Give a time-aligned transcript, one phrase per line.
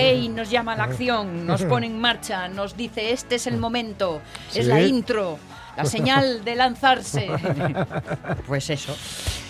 [0.00, 3.56] Hey, nos llama a la acción, nos pone en marcha, nos dice este es el
[3.58, 4.20] momento,
[4.54, 5.38] es la intro,
[5.76, 7.28] la señal de lanzarse.
[8.46, 8.96] Pues eso.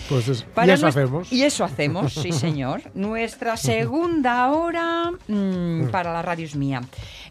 [0.09, 1.31] Pues es- y eso hacemos.
[1.31, 2.81] Y eso hacemos, sí señor.
[2.93, 6.81] Nuestra segunda hora mm, para la radio es mía.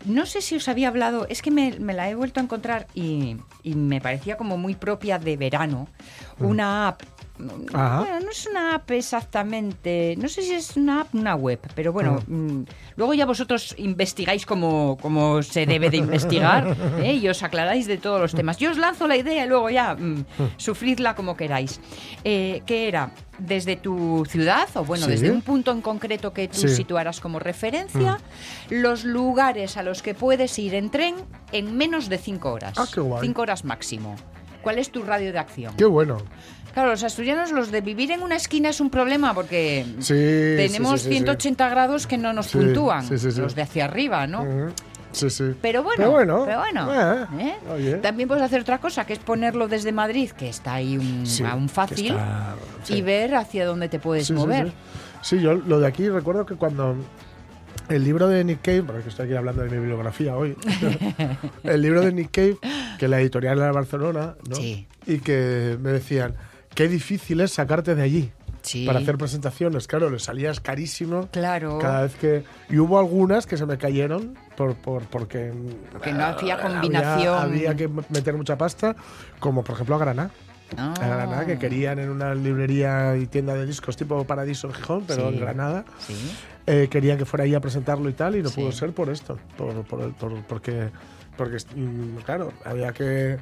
[0.07, 2.87] No sé si os había hablado, es que me, me la he vuelto a encontrar
[2.95, 5.89] y, y me parecía como muy propia de verano.
[6.39, 7.03] Una app.
[7.73, 8.01] Ajá.
[8.01, 11.93] Bueno, no es una app exactamente, no sé si es una app, una web, pero
[11.93, 12.63] bueno, mm,
[12.97, 17.15] luego ya vosotros investigáis como, como se debe de investigar ¿eh?
[17.15, 18.57] y os aclaráis de todos los temas.
[18.59, 20.25] Yo os lanzo la idea y luego ya mm,
[20.57, 21.81] sufridla como queráis.
[22.25, 23.13] Eh, ¿Qué era?
[23.39, 25.13] Desde tu ciudad, o bueno, Sí.
[25.13, 26.69] desde un punto en concreto que tú Sí.
[26.69, 28.19] situaras como referencia,
[28.69, 31.15] los lugares a los que puedes ir en tren
[31.53, 32.75] en menos de cinco horas.
[32.77, 33.23] Ah, qué guay.
[33.23, 34.15] Cinco horas máximo.
[34.63, 35.75] ¿Cuál es tu radio de acción?
[35.77, 36.19] Qué bueno.
[36.73, 41.01] Claro, los asturianos, los de vivir en una esquina es un problema porque Sí, tenemos
[41.01, 41.25] sí, sí, sí, sí.
[41.25, 44.71] 180 grados que no nos puntúan, los de hacia arriba, ¿no?
[45.13, 45.57] Sí, sí.
[45.61, 47.99] Pero bueno, Pero bueno, pero bueno, eh, ¿eh?
[48.01, 51.69] también puedes hacer otra cosa, que es ponerlo desde Madrid, que está ahí un, aún
[51.69, 52.55] fácil, está-
[52.89, 54.69] y ver hacia dónde te puedes mover.
[54.69, 54.73] Sí,
[55.37, 56.95] Sí, yo lo de aquí recuerdo que cuando
[57.89, 60.57] el libro de Nick Cave, porque estoy aquí hablando de mi bibliografía hoy,
[61.65, 62.57] el libro de Nick Cave,
[62.99, 64.57] que la editorial era de Barcelona, ¿no?
[64.57, 64.87] Sí.
[65.07, 66.35] y que me decían,
[66.75, 68.33] qué difícil es sacarte de allí.
[68.63, 68.85] Sí.
[68.85, 71.29] Para hacer presentaciones, claro, le salías carísimo.
[71.33, 71.79] Claro.
[71.79, 72.45] Cada vez que.
[72.69, 75.51] Y hubo algunas que se me cayeron por, por, porque.
[76.03, 77.39] Que no había había- combinación.
[77.39, 78.95] Había, que meter mucha pasta,
[79.39, 80.31] como por ejemplo a Granada.
[80.77, 80.93] Ah.
[81.01, 85.05] A Granada, que querían en una librería y tienda de discos tipo Paradiso en Gijón,
[85.07, 85.35] pero Sí.
[85.37, 85.85] en Granada.
[85.99, 86.15] Sí.
[86.67, 88.61] eh, querían que fuera ahí a presentarlo y tal, y no Sí.
[88.61, 89.39] pudo ser por esto.
[89.57, 90.91] Por, por- por- porque,
[91.37, 93.39] porque, mm, claro, había que.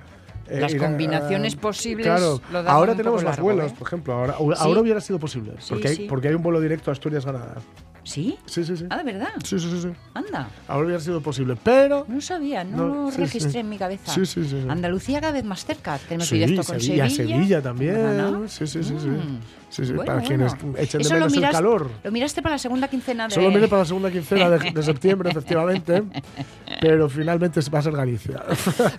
[0.51, 3.75] Eh, Las a- combinaciones posibles Claro, lo ahora tenemos más largo, vuelos, ¿eh?
[3.79, 4.13] por ejemplo.
[4.15, 5.53] Ahora, ahora hubiera sido posible.
[5.69, 7.57] Porque, hay, porque hay un vuelo directo a Asturias-Granada.
[8.09, 8.39] ¿Sí?
[8.47, 8.87] Sí, sí, sí.
[8.89, 9.29] Ah, de verdad.
[9.45, 9.89] Sí, sí, sí, sí.
[10.15, 10.49] Anda.
[10.67, 12.07] Ahora hubiera sido posible, pero.
[12.09, 13.59] No sabía, no, No, lo sí, registré sí.
[13.59, 14.13] en mi cabeza.
[14.15, 14.65] Sí, sí, sí.
[14.67, 15.99] Andalucía cada vez más cerca.
[15.99, 17.37] Tenemos directo con Sevilla, Sevilla.
[17.37, 18.49] Sevilla también.
[18.49, 19.07] Sí, sí, sí, sí.
[19.09, 19.41] Mm.
[19.69, 20.27] Sí, sí, Bueno, para bueno.
[20.57, 21.91] quienes echen de menos el miras- calor.
[22.03, 23.35] Lo miraste para la segunda quincena de...
[23.35, 26.03] Solo mire para la segunda quincena de, de septiembre, efectivamente,
[26.81, 28.43] pero finalmente va a ser Galicia.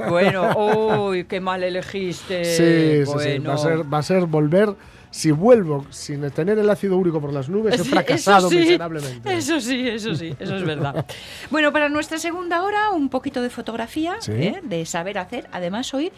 [0.07, 2.45] Bueno, uy, qué mal elegiste.
[2.45, 3.39] Sí, sí, sí.
[3.39, 4.75] Va a ser, va a ser volver.
[5.11, 9.35] Si vuelvo sin tener el ácido úrico por las nubes, he fracasado eso sí, miserablemente.
[9.35, 11.05] Eso sí, eso sí, eso es verdad.
[11.49, 14.33] bueno, para nuestra segunda hora, un poquito de fotografía, Sí.
[14.33, 14.59] ¿eh?
[14.63, 15.49] de saber hacer.
[15.51, 16.11] Además, hoy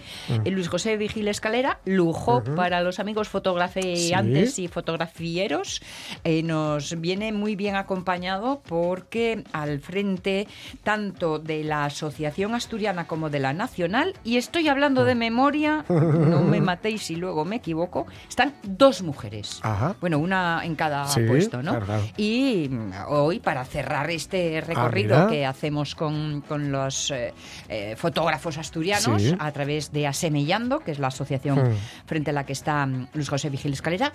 [0.43, 5.81] eh, Luis José Vigil Escalera, lujo para los amigos fotografiantes y fotografieros,
[6.23, 10.47] eh, nos viene muy bien acompañado porque al frente
[10.83, 16.41] tanto de la Asociación Asturiana como de la Nacional, y estoy hablando de memoria, no
[16.41, 19.59] me matéis si luego me equivoco, están dos mujeres.
[19.61, 19.95] Ajá.
[20.01, 21.71] Bueno, una en cada Sí, puesto, ¿no?
[21.71, 22.03] claro, claro.
[22.17, 25.27] Y mm, hoy, para cerrar este recorrido mira.
[25.29, 27.31] que hacemos con, con los eh,
[27.69, 29.35] eh, fotógrafos asturianos Sí.
[29.37, 31.75] a través de Asemellando, que es la asociación Hmm.
[32.07, 34.11] frente a la que está mm, Luis José Vigil Escalera,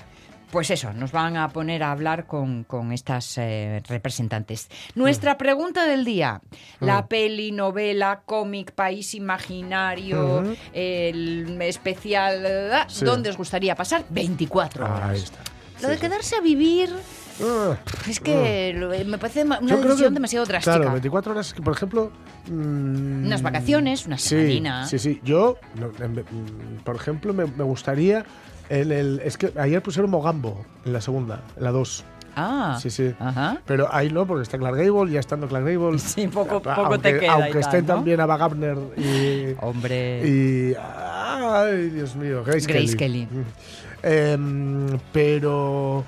[0.50, 4.68] pues eso, nos van a poner a hablar con, con estas eh, representantes.
[4.94, 5.38] Nuestra Hmm.
[5.38, 6.40] pregunta del día,
[6.80, 10.52] la peli, novela, cómic, país imaginario, Hmm.
[10.72, 13.04] el especial, eh, Sí.
[13.04, 14.04] ¿dónde os gustaría pasar?
[14.10, 15.02] 24 horas.
[15.10, 15.38] Ahí está.
[15.82, 16.90] Lo de quedarse a vivir
[17.38, 17.76] Ah,
[18.08, 20.76] es que lo- me parece una decisión que, demasiado drástica.
[20.76, 22.10] Claro, 24 horas, que, por ejemplo.
[22.48, 24.86] mm, Unas vacaciones, una sí, semanina.
[24.86, 25.20] Sí, sí.
[25.22, 28.24] Yo, mm, por ejemplo, me, me gustaría.
[28.68, 32.04] El, es que ayer pusieron Mogambo en la segunda, en la 2.
[32.38, 33.14] Ah, Sí, sí.
[33.18, 33.62] Ajá.
[33.66, 35.98] Pero ahí no, porque está Clark Gable, ya estando Clark Gable.
[35.98, 37.84] Sí, poco- poco aunque, te queda Aunque ¿no?
[37.84, 39.54] también Ava Gardner y.
[39.64, 40.20] Hombre.
[40.28, 40.74] Y.
[40.78, 43.26] Ay, Dios mío, Grace, Grace Kelly.
[43.26, 43.28] Kelly.
[43.30, 43.44] Mm.
[44.02, 46.04] Em, pero.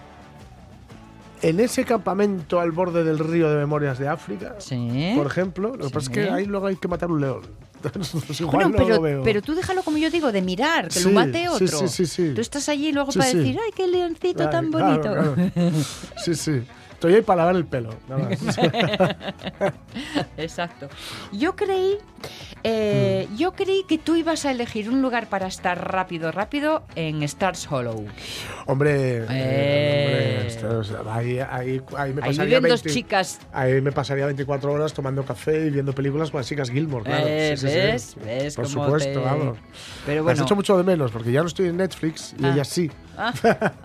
[1.40, 5.12] En ese campamento al borde del río de Memorias de África, Sí.
[5.16, 7.42] por ejemplo, lo que pasa es que ahí luego hay que matar un león.
[7.84, 9.22] Entonces, Bueno, no pero, lo veo.
[9.22, 11.66] pero tú déjalo como yo digo, de mirar, que Sí, lo mate otro.
[11.66, 12.32] sí, sí, sí.
[12.34, 15.52] Tú estás allí luego para decir, ay, qué leoncito tan claro, bonito.
[15.54, 15.72] claro.
[16.24, 16.62] Sí, sí.
[16.98, 18.58] Estoy ahí para lavar el pelo, nada más.
[20.36, 20.88] Exacto.
[21.32, 21.96] Yo creí,
[22.64, 27.22] Eh, Yo creí que tú ibas a elegir un lugar para estar rápido, rápido en
[27.22, 28.04] Stars Hollow.
[28.66, 30.34] Hombre, eh, Eh.
[30.40, 33.38] hombre, esto ahí, ahí, ahí me Ahí pasaría viven dos 20 chicas.
[33.52, 37.26] Ahí me pasaría 24 horas tomando café y viendo películas con las chicas Gilmore, claro.
[37.28, 37.78] Eh, Sí, sí, sí.
[37.78, 38.16] ¿Ves?
[38.24, 39.56] ¿Ves Por supuesto, te- vamos.
[40.04, 40.40] Pero Me bueno.
[40.40, 42.52] has hecho mucho de menos porque ya no estoy en Netflix y Ah.
[42.54, 42.90] ella sí.
[43.16, 43.32] Ah,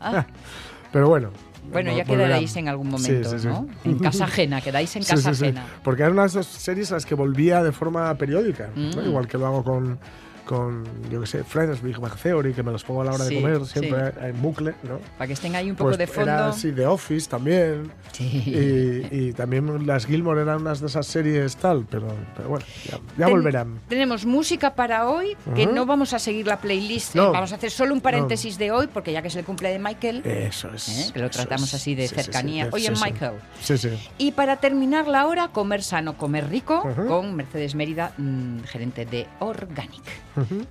[0.01, 0.25] ah.
[0.91, 1.29] Pero bueno.
[1.73, 3.47] Bueno, ya quedaréis en algún momento, sí, sí.
[3.47, 3.67] ¿no?
[3.83, 5.65] En casa ajena, quedáis en casa ajena.
[5.83, 8.69] Porque eran unas dos series a las que volvía de forma periódica.
[8.75, 9.01] ¿no?
[9.01, 9.05] Mm.
[9.07, 9.99] Igual que lo hago con,
[10.45, 13.25] con yo qué sé, Friends, Big Bang Theory, que me los pongo a la hora
[13.25, 14.99] Sí, de comer siempre en bucle, ¿no?
[15.17, 16.31] Para que estén ahí un poco Pues de fondo.
[16.31, 17.91] Era, sí, The Office también.
[18.11, 18.23] Sí.
[18.45, 22.99] Y, y también las Gilmore eran unas de esas series tal, pero, pero bueno, ya,
[23.17, 23.79] ya Ten- volverán.
[23.89, 27.71] Tenemos música para hoy, que no vamos a seguir la playlist, eh, vamos a hacer
[27.71, 31.09] solo un paréntesis de hoy, porque ya que es el cumple de Michael, Eso es.
[31.09, 31.11] ¿eh?
[31.13, 31.73] que lo tratamos es.
[31.75, 32.69] así de Sí, cercanía.
[32.71, 32.91] Oye.
[32.91, 33.33] Michael.
[33.61, 33.89] Sí, sí.
[34.17, 39.27] Y para terminar la hora, comer sano, comer rico, con Mercedes Mérida, mm, gerente de
[39.39, 40.03] Organic.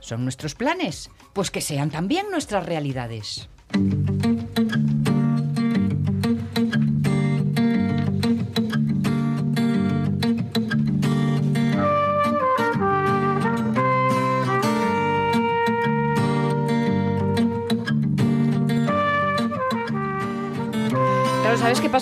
[0.00, 1.10] ¿Son nuestros planes?
[1.32, 3.48] Pues que sean también nuestras realidades.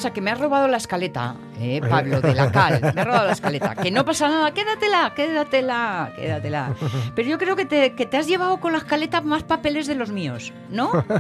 [0.00, 0.14] Pasa?
[0.14, 2.81] Que me has robado la escaleta, eh, Pablo, de la cal.
[2.81, 3.75] Me has robado la escaleta.
[3.75, 6.75] Que no pasa nada, quédatela, quédatela, quédatela.
[7.14, 9.94] Pero yo creo que te, que te has llevado con la escaleta más papeles de
[9.94, 10.91] los míos, ¿no?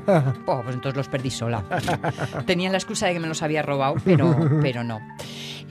[0.46, 1.62] Oh, pues entonces los perdí sola.
[2.46, 5.00] Tenía la excusa de que me los había robado, pero, pero no.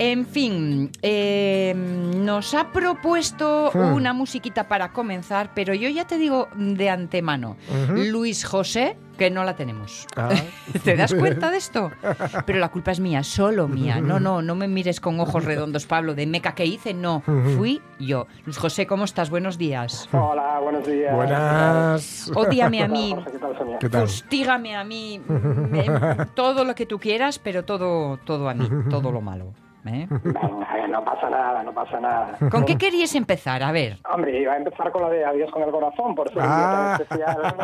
[0.02, 3.94] En fin, eh, nos ha propuesto Hmm.
[3.96, 7.58] una musiquita para comenzar, pero yo ya te digo de antemano.
[7.94, 10.08] Luis José, que no la tenemos.
[10.16, 10.30] Ah.
[10.86, 11.92] ¿Te das cuenta de esto?
[12.46, 14.00] Pero la culpa es mía, solo mía.
[14.00, 17.22] No, no, no me mires con ojos redondos, Pablo, de meca que hice, no.
[17.58, 18.28] Fui yo.
[18.46, 19.30] Luis José, ¿cómo estás?
[19.30, 20.08] Buenos días.
[20.14, 21.14] Hola, buenos días.
[21.14, 22.32] Buenas.
[22.34, 23.32] Ódiame a ¿Qué tal, mí, Jorge?
[23.34, 23.78] ¿Qué tal, Sonia?
[23.80, 24.02] ¿Qué tal?
[24.04, 25.20] fustígame a mí,
[26.36, 29.54] todo lo que tú quieras, pero todo, todo a mí, todo lo malo.
[29.90, 30.08] ¿Eh?
[30.10, 32.38] Venga, no pasa nada, no pasa nada.
[32.50, 33.62] ¿Con qué querías empezar?
[33.64, 33.98] A ver.
[34.14, 36.54] Hombre, iba a empezar con la de adiós con el corazón, por ser un día
[36.54, 36.98] Ah.
[36.98, 37.56] tan especial.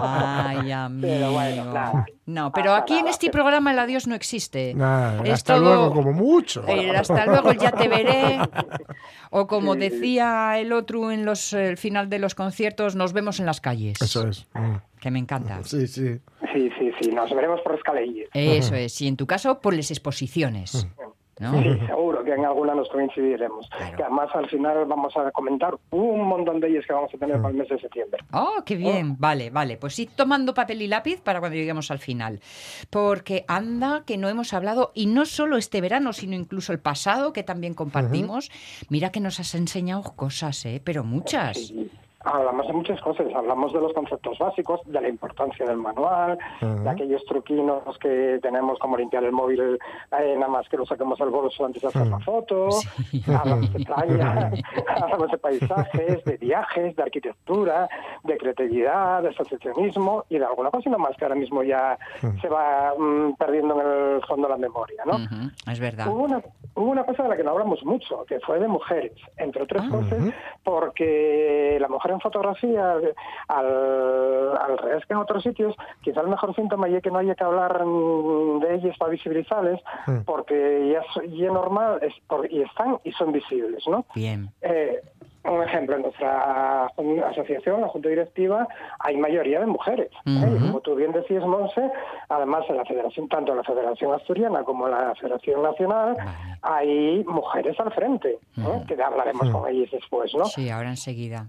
[0.00, 1.08] Ay, amigo.
[1.08, 2.06] Pero bueno, nada.
[2.26, 4.74] No, pero aquí en este pero- programa el adiós no existe.
[4.74, 6.64] Nada, Es hasta todo- luego, como mucho.
[6.66, 8.38] El hasta luego ya te veré.
[9.30, 9.80] O como Sí.
[9.80, 14.00] decía el otro en los el final de los conciertos, nos vemos en las calles.
[14.00, 14.46] Eso es.
[14.54, 14.76] Mm.
[15.00, 15.62] Que me encanta.
[15.64, 16.20] Sí, sí.
[16.54, 18.28] Sí, sí, sí, nos veremos por escalillas.
[18.34, 19.00] Eso es.
[19.00, 20.86] Y en tu caso, por las exposiciones.
[21.38, 21.52] ¿No?
[21.62, 23.68] Sí, seguro que en alguna nos coincidiremos.
[23.68, 23.96] Claro.
[23.96, 27.36] Que además al final vamos a comentar un montón de ellas que vamos a tener
[27.36, 28.22] para el mes de septiembre.
[28.32, 29.16] Oh, qué bien.
[29.18, 29.76] Vale, vale.
[29.76, 32.40] Pues sí, tomando papel y lápiz para cuando lleguemos al final.
[32.90, 37.32] Porque anda que no hemos hablado, y no solo este verano, sino incluso el pasado,
[37.32, 38.50] que también compartimos.
[38.88, 40.80] Mira que nos has enseñado cosas, ¿eh?
[40.84, 41.58] Pero muchas.
[41.58, 41.90] Sí.
[42.24, 46.88] Hablamos de muchas cosas, hablamos de los conceptos básicos, de la importancia del manual, de
[46.88, 51.30] aquellos truquinos que tenemos como limpiar el móvil eh, nada más que lo saquemos al
[51.30, 52.68] bolso antes de hacer la foto,
[53.38, 54.50] hablamos de playa,
[55.02, 57.88] hablamos de paisajes, de viajes, de arquitectura,
[58.24, 61.98] de creatividad, de asociacionismo y de alguna cosita más que ahora mismo ya
[62.40, 65.18] se va mm, perdiendo en el fondo de la memoria, ¿no?
[65.70, 66.06] Es verdad.
[66.08, 66.42] Hubo una,
[66.74, 69.88] hubo una cosa de la que no hablamos mucho, que fue de mujeres, entre otras
[69.88, 70.32] cosas,
[70.62, 72.92] porque la mujer en fotografía,
[73.48, 77.34] al, al revés que en otros sitios, quizá el mejor síntoma es que no haya
[77.34, 79.80] que hablar de ellas para visibilizarles,
[80.24, 84.04] porque ya, es- ya normal es por- y están y son visibles, ¿no?
[84.14, 84.50] Bien.
[84.60, 85.00] Eh,
[85.44, 86.86] un ejemplo, en nuestra
[87.30, 88.68] asociación, la Junta Directiva,
[89.00, 90.08] hay mayoría de mujeres.
[90.24, 90.30] ¿eh?
[90.56, 91.90] Y como tú bien decías, Monse,
[92.28, 96.16] además en la Federación, tanto en la Federación Asturiana como en la Federación Nacional,
[96.62, 98.84] hay mujeres al frente, ¿eh?
[98.86, 100.44] que hablaremos con ellas después, ¿no?
[100.44, 101.48] Sí, ahora enseguida.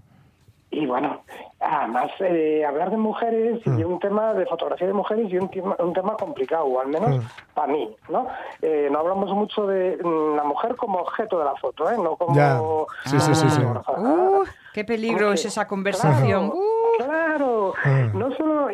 [0.74, 1.20] Y bueno,
[1.60, 5.76] además eh, hablar de mujeres y un tema de fotografía de mujeres y un tema,
[5.78, 8.26] un tema complicado, o al menos para mí, ¿no?
[8.60, 11.96] Eh, no hablamos mucho de mm, la mujer como objeto de la foto, ¿eh?
[11.96, 12.34] No como...
[12.34, 12.60] Ya.
[13.04, 13.62] Sí, sí, sí.
[13.62, 16.50] Uh, qué peligro Porque, es esa conversación.
[16.50, 16.83] Claro, Uh.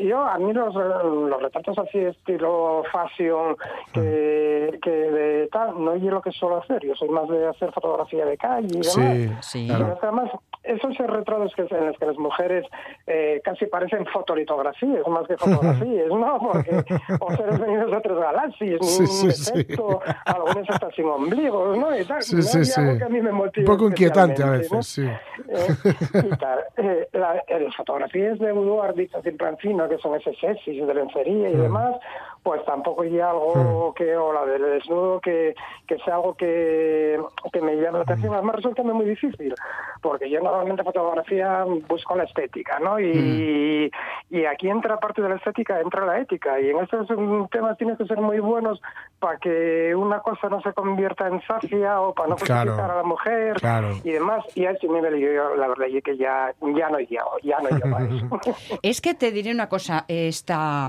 [0.07, 3.57] Yo, a mí los, los retratos así estilo fashion,
[3.93, 6.85] que, que de tal, no es lo que suelo hacer.
[6.85, 8.93] Yo soy más de hacer fotografía de calle y demás.
[8.93, 9.65] Sí, Sí.
[9.65, 9.99] Y claro.
[10.03, 10.31] además,
[10.63, 12.67] esos retratos que, en los que las mujeres
[13.07, 16.39] eh, casi parecen fotolitografías más que fotografías, ¿no?
[16.39, 16.85] Porque
[17.21, 19.53] o seres venidos de otras galaxias, Sí, un sí.
[19.53, 21.99] defecto, algunos hasta sin ombligos, ¿no?
[21.99, 22.23] Y tal.
[22.23, 22.43] Sí, ¿no?
[22.43, 22.81] sí, Y sí.
[22.81, 24.83] algo que a mí me motiva Un poco inquietante a veces, ¿no?
[24.83, 25.07] sí.
[25.49, 25.69] Eh,
[26.15, 26.59] y tal.
[26.77, 30.81] Eh, la- eh, las fotografías de Boudoir dichas en plan fino, que son ese sexy
[30.81, 31.97] de lencería y demás,
[32.43, 35.55] pues tampoco hay algo que, o la del desnudo, que,
[35.87, 37.21] que sea algo que,
[37.53, 38.33] que me llame la atención.
[38.33, 39.55] Además resulta muy difícil,
[40.01, 42.99] porque yo no, normalmente fotografía busco la estética, ¿no?
[42.99, 43.91] Y,
[44.31, 46.59] y aquí entra parte de la estética, entra la ética.
[46.61, 47.07] Y en estos
[47.51, 48.81] temas tienes que ser muy buenos
[49.19, 52.75] para que una cosa no se convierta en sacia o para no Claro.
[52.83, 53.89] a la mujer Claro.
[54.03, 54.45] y demás.
[54.55, 57.59] Y a ese nivel yo, yo, la verdad es que ya, ya no llego, ya
[57.61, 58.79] no llego a eso.
[58.83, 60.89] Es que te diré una cosa, esta,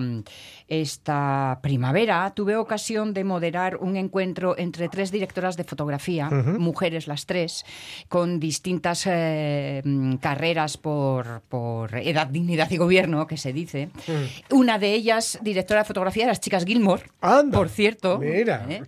[0.71, 7.25] esta primavera tuve ocasión de moderar un encuentro entre tres directoras de fotografía, mujeres las
[7.25, 7.65] tres,
[8.07, 13.89] con distintas eh, mm, carreras por, por edad, dignidad y gobierno, que se dice.
[14.49, 17.57] Una de ellas, directora de fotografía, las chicas Gilmore, Anda.
[17.57, 18.17] por cierto.
[18.19, 18.65] Mira.
[18.69, 18.81] ¿eh?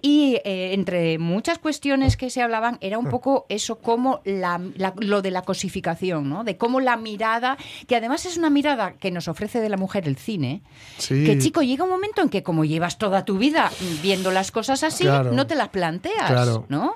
[0.00, 4.94] Y eh, entre muchas cuestiones que se hablaban era un poco eso, como la, la-
[4.98, 6.42] lo de la cosificación, ¿no?
[6.42, 10.08] De cómo la mirada, que además es una mirada que nos ofrece de la mujer
[10.08, 10.62] el cine,
[10.96, 11.17] Sí.
[11.26, 13.70] Que chico, llega un momento en que como llevas toda tu vida
[14.02, 15.32] viendo las cosas así, Claro.
[15.32, 16.60] no te las planteas, Claro.
[16.68, 16.72] Mm.
[16.72, 16.94] ¿no?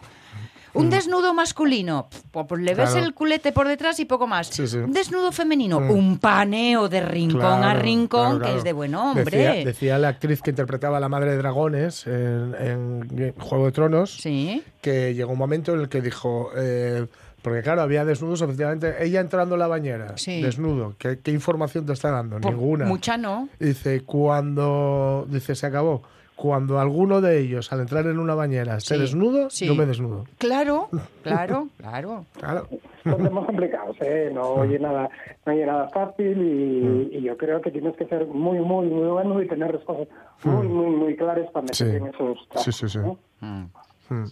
[0.75, 3.05] Un desnudo masculino, pf, pues le ves Claro.
[3.05, 4.47] el culete por detrás y poco más.
[4.47, 4.79] Sí, sí.
[4.79, 5.91] Un desnudo femenino, Mm.
[5.91, 9.25] un paneo de rincón a rincón, claro, que es de buen hombre.
[9.25, 13.73] Decía, decía la actriz que interpretaba a la madre de dragones en, en Juego de
[13.73, 14.63] Tronos Sí.
[14.81, 16.49] que llegó un momento en el que dijo.
[16.57, 17.07] eh,
[17.43, 18.95] porque claro, había desnudos, efectivamente.
[19.05, 20.41] Ella entrando en la bañera, Sí.
[20.43, 20.95] desnudo.
[20.99, 22.41] ¿Qué, qué información te está dando?
[22.41, 22.87] Po- Ninguna.
[22.87, 23.49] Mucha no.
[23.59, 25.27] Dice, cuando.
[25.29, 26.03] Dice, se acabó.
[26.35, 29.67] Cuando alguno de ellos, al entrar en una bañera, Sí, desnudo, sí.
[29.67, 30.25] yo me desnudo.
[30.39, 30.89] Claro,
[31.23, 32.25] claro, claro.
[32.39, 32.69] Claro.
[33.05, 34.31] Son temas complicados, ¿eh?
[34.33, 35.09] No oye nada,
[35.45, 39.09] no oye nada fácil y, y yo creo que tienes que ser muy, muy, muy
[39.09, 40.09] bueno y tener respuestas
[40.45, 41.85] muy, muy, muy claras para Sí.
[41.85, 42.99] meterte en esos Sí, sí, sí.
[42.99, 43.19] ¿no?
[43.41, 44.25] Mm.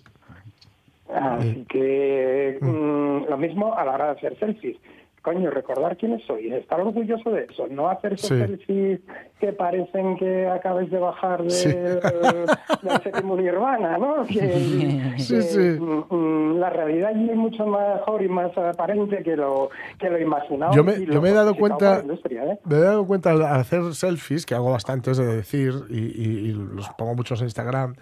[1.12, 1.25] Mm.
[1.38, 4.76] Así que mm, lo mismo a la hora de hacer selfies.
[5.23, 8.29] Coño, recordar quiénes soy, estar orgulloso de eso, no hacer Sí.
[8.29, 9.00] selfies
[9.38, 11.69] que parecen que acabáis de bajar del, Sí.
[11.69, 12.47] del
[13.05, 14.25] séptimo nirvana, ¿no?
[14.25, 19.69] Que, Sí, que, mm, mm, la realidad es mucho mejor y más aparente que lo,
[19.99, 20.73] que lo imaginado.
[20.73, 22.59] Yo me, y yo me he dado cuenta, ¿eh?
[22.64, 26.52] me he dado cuenta al hacer selfies, que hago bastantes de decir y, y- y
[26.52, 27.95] los pongo muchos en Instagram,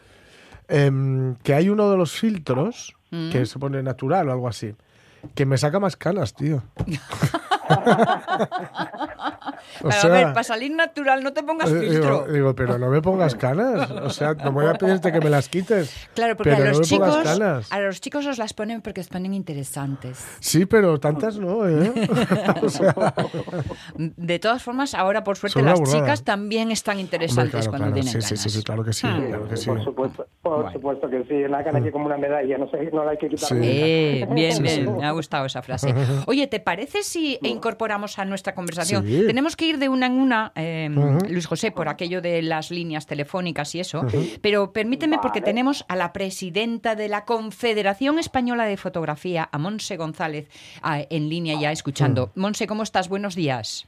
[0.69, 3.31] em, que hay uno de los filtros Mm.
[3.31, 4.75] que se pone natural o algo así,
[5.35, 6.63] que me saca más canas, tío.
[9.83, 12.21] O Pero a ver, para salir natural no te pongas eh, filtro.
[12.25, 13.91] Digo, digo, pero no me pongas canas.
[13.91, 16.09] O sea, no voy a pedirte que me las quites.
[16.15, 17.73] Claro, porque pero a los no chicos, canas.
[17.73, 20.25] a los chicos os las ponen porque os ponen interesantes.
[20.41, 21.93] Sí, pero tantas no, ¿eh?
[22.63, 22.95] o sea,
[23.97, 25.99] De todas formas, ahora por suerte las burrada.
[25.99, 27.95] chicas también están hombre, interesantes claro, cuando claro.
[27.95, 28.41] tienen Sí, sí, ganas.
[28.43, 29.27] sí, sí, claro que sí, Hmm.
[29.29, 29.67] claro que sí.
[29.67, 33.05] Por supuesto, por supuesto que sí, una cara que como una medalla, no, sé, no
[33.05, 33.49] la hay que quitar.
[33.49, 33.55] Sí.
[33.61, 34.91] Eh, bien, Sí, bien, sí.
[34.91, 35.95] me ha gustado esa frase.
[36.27, 39.07] Oye, ¿te parece si incorporamos a nuestra conversación?
[39.07, 39.25] Sí.
[39.27, 40.89] Tenemos que ir de una en una, eh,
[41.29, 44.07] Luis José, por aquello de las líneas telefónicas y eso,
[44.41, 49.97] pero permíteme porque tenemos a la presidenta de la Confederación Española de Fotografía, a Monse
[49.97, 50.49] González,
[50.83, 52.31] ah, en línea ya escuchando.
[52.37, 53.09] Monse, ¿cómo estás?
[53.09, 53.88] Buenos días.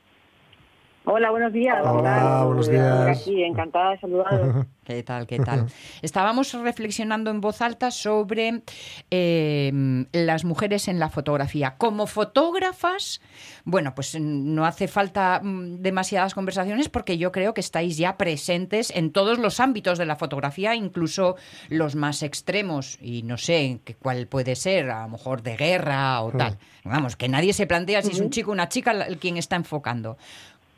[1.07, 1.79] Hola, buenos días.
[1.81, 2.47] Hola, ¿qué tal?
[2.47, 3.19] buenos días.
[3.23, 4.67] Aquí, encantada de saludaros.
[4.85, 5.27] ¿Qué tal?
[5.27, 5.67] ¿Qué tal?
[6.03, 8.63] Estábamos reflexionando en voz alta sobre
[9.11, 11.77] eh, las mujeres en la fotografía.
[11.79, 13.23] Como fotógrafas,
[13.65, 18.91] bueno, pues no hace falta mm, demasiadas conversaciones porque yo creo que estáis ya presentes
[18.95, 21.37] en todos los ámbitos de la fotografía, incluso
[21.71, 22.99] los más extremos.
[23.01, 26.59] Y no sé qué- cuál puede ser, a lo mejor de guerra o tal.
[26.85, 29.57] Vamos, que nadie se plantea si es un chico o una chica el quien está
[29.57, 30.19] enfocando.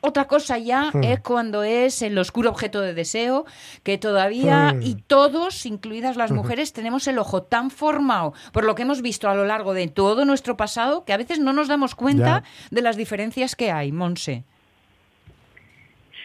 [0.05, 3.45] Otra cosa ya es cuando es el oscuro objeto de deseo,
[3.85, 4.83] que todavía, Mm.
[4.83, 9.29] y todos, incluidas las mujeres, tenemos el ojo tan formado por lo que hemos visto
[9.31, 12.45] a lo largo de todo nuestro pasado, que a veces no nos damos cuenta Ya.
[12.73, 14.43] de las diferencias que hay, Monse.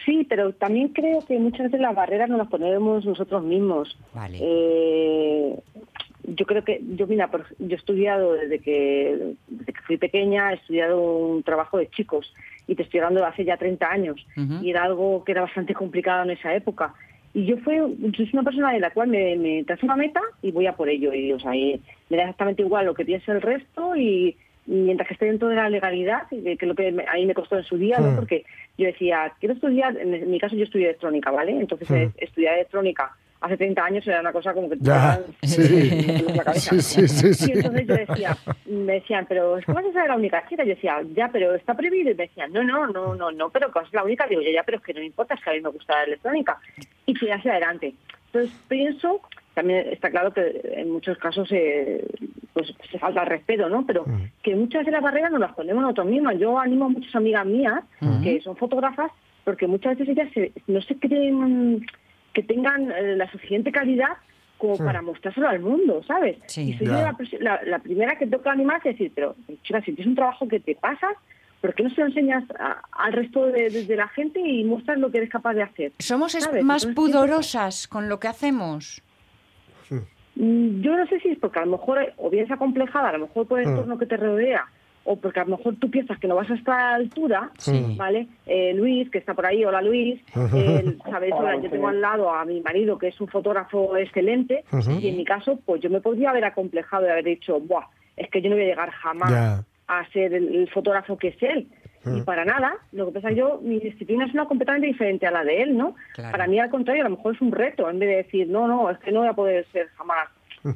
[0.04, 3.96] Sí, pero también creo que muchas veces las barreras nos las ponemos nosotros mismos.
[4.14, 4.38] Vale.
[4.40, 5.60] Eh,
[6.34, 10.52] yo creo que, yo mira, por- yo he estudiado desde que, desde que fui pequeña,
[10.52, 12.32] he estudiado un trabajo de chicos
[12.66, 14.26] y te estoy hablando de hace ya 30 años
[14.64, 16.94] y era algo que era bastante complicado en esa época.
[17.34, 20.20] Y yo fui, yo soy una persona de la cual me, me trazo una meta
[20.42, 21.12] y voy a por ello.
[21.14, 24.70] Y o sea, y me da exactamente igual lo que piense el resto y, y
[24.72, 27.26] mientras que esté dentro de la legalidad, y que, que lo que me- a mí
[27.26, 28.08] me costó en su día, ¿no?
[28.16, 28.44] Porque
[28.76, 31.52] yo decía, quiero estudiar, en mi caso yo estudié electrónica, ¿vale?
[31.52, 36.24] Entonces estudiar electrónica hace 30 años era una cosa como que Ya, sí.
[36.34, 36.80] la cabeza.
[36.80, 37.50] Sí, sí.
[37.52, 40.64] Y entonces yo decía, me decían, pero es que vas a ser la única chica.
[40.64, 42.10] Yo decía, ya, pero está prohibido.
[42.10, 44.26] Y me decían, no, no, no, no, no, pero que ser la única.
[44.26, 45.94] Digo, ya, ya, pero es que no me importa, es que a mí me gusta
[45.94, 46.58] la electrónica.
[47.06, 47.94] Y fui hacia adelante.
[48.26, 49.22] Entonces pienso,
[49.54, 52.04] también está claro que en muchos casos eh,
[52.52, 53.86] pues se falta el respeto, ¿no?
[53.86, 54.24] Pero Mm.
[54.42, 56.38] que muchas de las barreras nos las ponemos nosotros mismas.
[56.38, 57.80] Yo animo a muchas amigas mías
[58.22, 59.10] que son fotógrafas
[59.44, 61.86] porque muchas veces ellas se- no se creen
[62.38, 64.16] que tengan eh, la suficiente calidad
[64.58, 66.36] como para mostrárselo al mundo, ¿sabes?
[66.46, 66.70] Sí.
[66.70, 70.06] Y soy la, la- la primera que toca animar y decir, pero chica, si tienes
[70.06, 71.14] un trabajo que te pasas,
[71.60, 74.62] ¿por qué no se lo enseñas a- al resto de, de- de la gente y
[74.64, 75.92] muestras lo que eres capaz de hacer?
[75.98, 79.02] Somos más Entonces, pudorosas con lo que hacemos.
[80.36, 83.08] Mm, Yo no sé si es porque a lo mejor, eh, o bien es acomplejada,
[83.08, 83.70] a lo mejor por el Mm.
[83.70, 84.64] entorno que te rodea,
[85.04, 87.50] o porque a lo mejor tú piensas que no vas a estar a la altura,
[87.58, 87.94] Sí.
[87.96, 88.26] ¿vale?
[88.46, 90.20] Eh, Luis, que está por ahí, hola Luis,
[90.54, 91.32] él, ¿sabes?
[91.34, 94.64] Hola, yo tengo al lado a mi marido, que es un fotógrafo excelente,
[95.00, 97.86] y en mi caso, pues yo me podría haber acomplejado y haber dicho, Buah,
[98.16, 101.42] es que yo no voy a llegar jamás a ser el, el fotógrafo que es
[101.42, 101.66] él.
[102.06, 105.26] Y para nada, lo que pasa es que yo, mi disciplina es una completamente diferente
[105.26, 105.94] a la de él, ¿no?
[106.14, 106.30] Claro.
[106.32, 108.66] Para mí, al contrario, a lo mejor es un reto, en vez de decir, no,
[108.66, 110.28] no, es que no voy a poder ser jamás.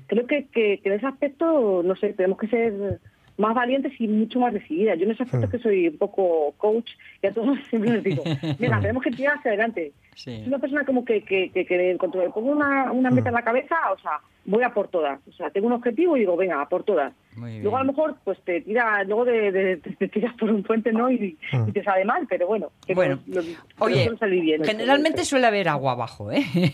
[0.06, 3.00] Creo que, que, que en ese aspecto, no sé, tenemos que ser
[3.36, 4.98] más valientes y mucho más decididas.
[4.98, 6.90] Yo en ese aspecto que soy un poco coach
[7.22, 8.22] y a todos siempre les digo,
[8.58, 9.92] mira, tenemos que tirar hacia adelante.
[10.14, 10.34] Sí.
[10.42, 11.96] Es una persona como que, que, que, que me
[12.30, 15.20] pongo una, una meta en la cabeza, o sea, voy a por todas.
[15.28, 17.12] O sea, tengo un objetivo y digo, venga, a por todas.
[17.34, 20.62] Luego a lo mejor pues te tira, luego de, de- te, te tiras por un
[20.62, 21.10] puente, ¿no?
[21.10, 22.70] Y, y te sale mal, pero bueno.
[22.86, 24.62] que Bueno, lo- lo- Oye, bien.
[24.64, 26.44] generalmente suele haber agua abajo, ¿eh?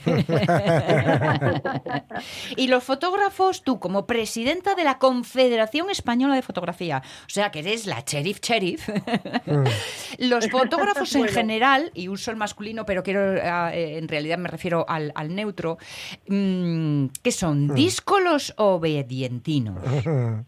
[2.57, 7.61] y los fotógrafos, tú como presidenta de la Confederación Española de Fotografía, o sea que
[7.61, 8.89] eres la sheriff sheriff,
[10.19, 14.85] los fotógrafos en general, y uso el masculino, pero quiero, eh, en realidad me refiero
[14.89, 15.79] al, al neutro,
[16.29, 17.75] mm, ¿qué son?
[17.75, 19.79] ¿Díscolos o obedientinos?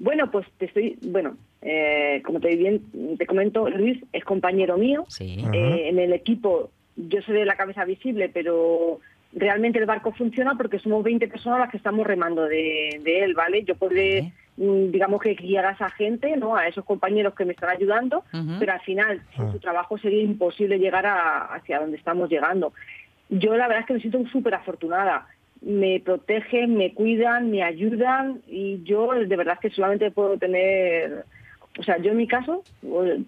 [0.00, 5.04] Bueno, pues te estoy, bueno, eh, como te, bien, te comento, Luis es compañero mío.
[5.08, 5.44] Sí.
[5.52, 9.00] Eh, en el equipo yo soy de la cabeza visible, pero
[9.32, 13.34] realmente el barco funciona porque somos 20 personas las que estamos remando de, de él,
[13.34, 13.62] ¿vale?
[13.64, 16.56] Yo podré, mm, digamos que guiar a esa gente, ¿no?
[16.56, 18.24] A esos compañeros que me están ayudando,
[18.58, 22.72] pero al final, sin su trabajo sería imposible llegar a- hacia donde estamos llegando.
[23.28, 25.26] Yo la verdad es que me siento súper afortunada.
[25.60, 31.24] Me protegen, me cuidan, me ayudan y yo de verdad que solamente puedo tener
[31.78, 32.62] o sea, yo en mi caso,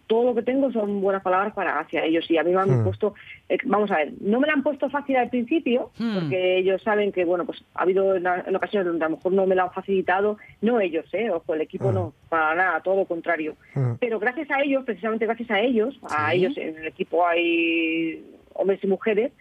[0.06, 2.80] todo lo que tengo son buenas palabras para hacia ellos y a mí me han
[2.80, 2.84] Hmm.
[2.84, 3.14] puesto,
[3.48, 6.14] eh, vamos a ver, no me la han puesto fácil al principio, Hmm.
[6.14, 9.32] porque ellos saben que, bueno, pues ha habido en, en ocasiones donde a lo mejor
[9.32, 11.30] no me la han facilitado, no ellos, ¿eh?
[11.30, 11.94] Ojo, el equipo Hmm.
[11.94, 13.54] no, para nada, todo lo contrario.
[13.74, 13.92] Hmm.
[14.00, 16.36] Pero gracias a ellos, precisamente gracias a ellos, a Sí.
[16.38, 18.24] ellos en el equipo hay
[18.54, 19.32] hombres y mujeres,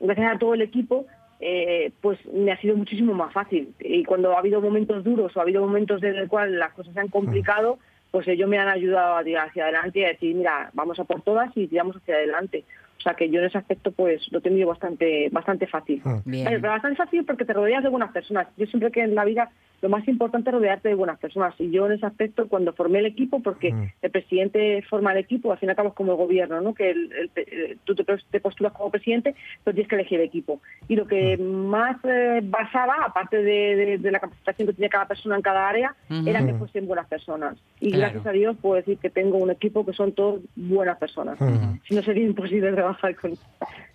[0.00, 1.06] gracias a todo el equipo,
[1.40, 3.72] eh, pues me ha sido muchísimo más fácil.
[3.78, 6.92] Y cuando ha habido momentos duros o ha habido momentos en el cual las cosas
[6.94, 7.78] se han complicado,
[8.10, 11.04] pues ellos me han ayudado a tirar hacia adelante y a decir, mira, vamos a
[11.04, 12.64] por todas y tiramos hacia adelante.
[12.98, 16.02] O sea que yo en ese aspecto pues lo he tenido bastante, bastante fácil.
[16.24, 16.44] Bien.
[16.44, 18.48] Vale, pero bastante fácil porque te rodeas de buenas personas.
[18.56, 21.54] Yo siempre que en la vida lo más importante es rodearte de buenas personas.
[21.60, 25.52] Y yo en ese aspecto, cuando formé el equipo, porque el presidente forma el equipo,
[25.52, 26.74] al fin y al cabo es como el gobierno, ¿no?
[26.74, 30.26] Que el- el- eh, tú te, te postulas como presidente, pero tienes que elegir el
[30.26, 30.60] equipo.
[30.88, 35.06] Y lo que más eh, basaba, aparte de, de- de la capacitación que tenía cada
[35.06, 35.94] persona en cada área,
[36.26, 37.56] era que fuesen buenas personas.
[37.78, 38.14] Y Claro.
[38.14, 41.38] gracias a Dios puedo decir que tengo un equipo que son todos buenas personas.
[41.86, 42.87] Si no sería imposible trabajar
[43.20, 43.36] con,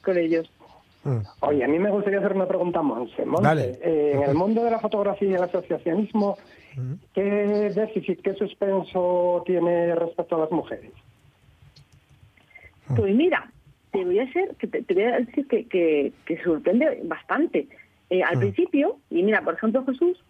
[0.03, 0.51] con ellos.
[1.41, 3.25] Oye, a mí me gustaría hacer una pregunta a Monse.
[3.25, 3.79] Monse, Dale.
[3.82, 6.38] eh, en el mundo de la fotografía y el asociacionismo,
[7.13, 7.21] ¿qué
[7.75, 10.91] déficit, qué suspenso tiene respecto a las mujeres?
[12.95, 13.51] Pues mira,
[13.91, 17.67] te voy a hacer, que te, te voy a decir que, que, que sorprende bastante.
[18.10, 20.23] Eh, al principio, y mira, por ejemplo, Jesús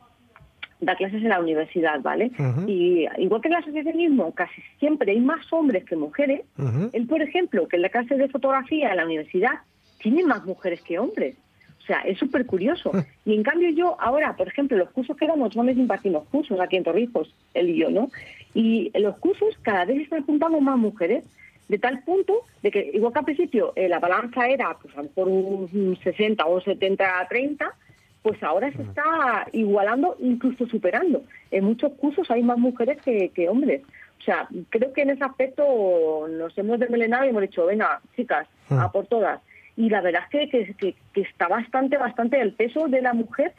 [0.85, 2.31] da clases en la universidad, ¿vale?
[2.67, 6.41] Y igual que en el asociacionismo, casi siempre hay más hombres que mujeres.
[6.57, 6.89] Ujú.
[6.93, 9.59] Él, por ejemplo, que en la clase de fotografía en la universidad
[9.99, 11.35] tiene más mujeres que hombres.
[11.83, 12.91] O sea, es súper curioso.
[13.25, 16.59] Y en cambio yo ahora, por ejemplo, los cursos que damos, no me impartimos cursos
[16.59, 18.09] aquí en Torrijos, él y yo, ¿no?
[18.53, 21.25] Y en los cursos cada vez están apuntando más mujeres,
[21.67, 24.97] de tal punto de que, igual que al principio eh, la balanza era pues a
[24.97, 27.73] lo mejor un 60 o un 70 a 30,
[28.23, 31.23] pues ahora se está igualando, incluso superando.
[31.51, 33.81] En muchos cursos hay más mujeres que, que hombres.
[34.19, 38.47] O sea, creo que en ese aspecto nos hemos desmelenado y hemos dicho, venga, chicas,
[38.69, 39.41] a por todas.
[39.75, 43.51] Y la verdad es que, que, que- está bastante, bastante, el peso de la mujer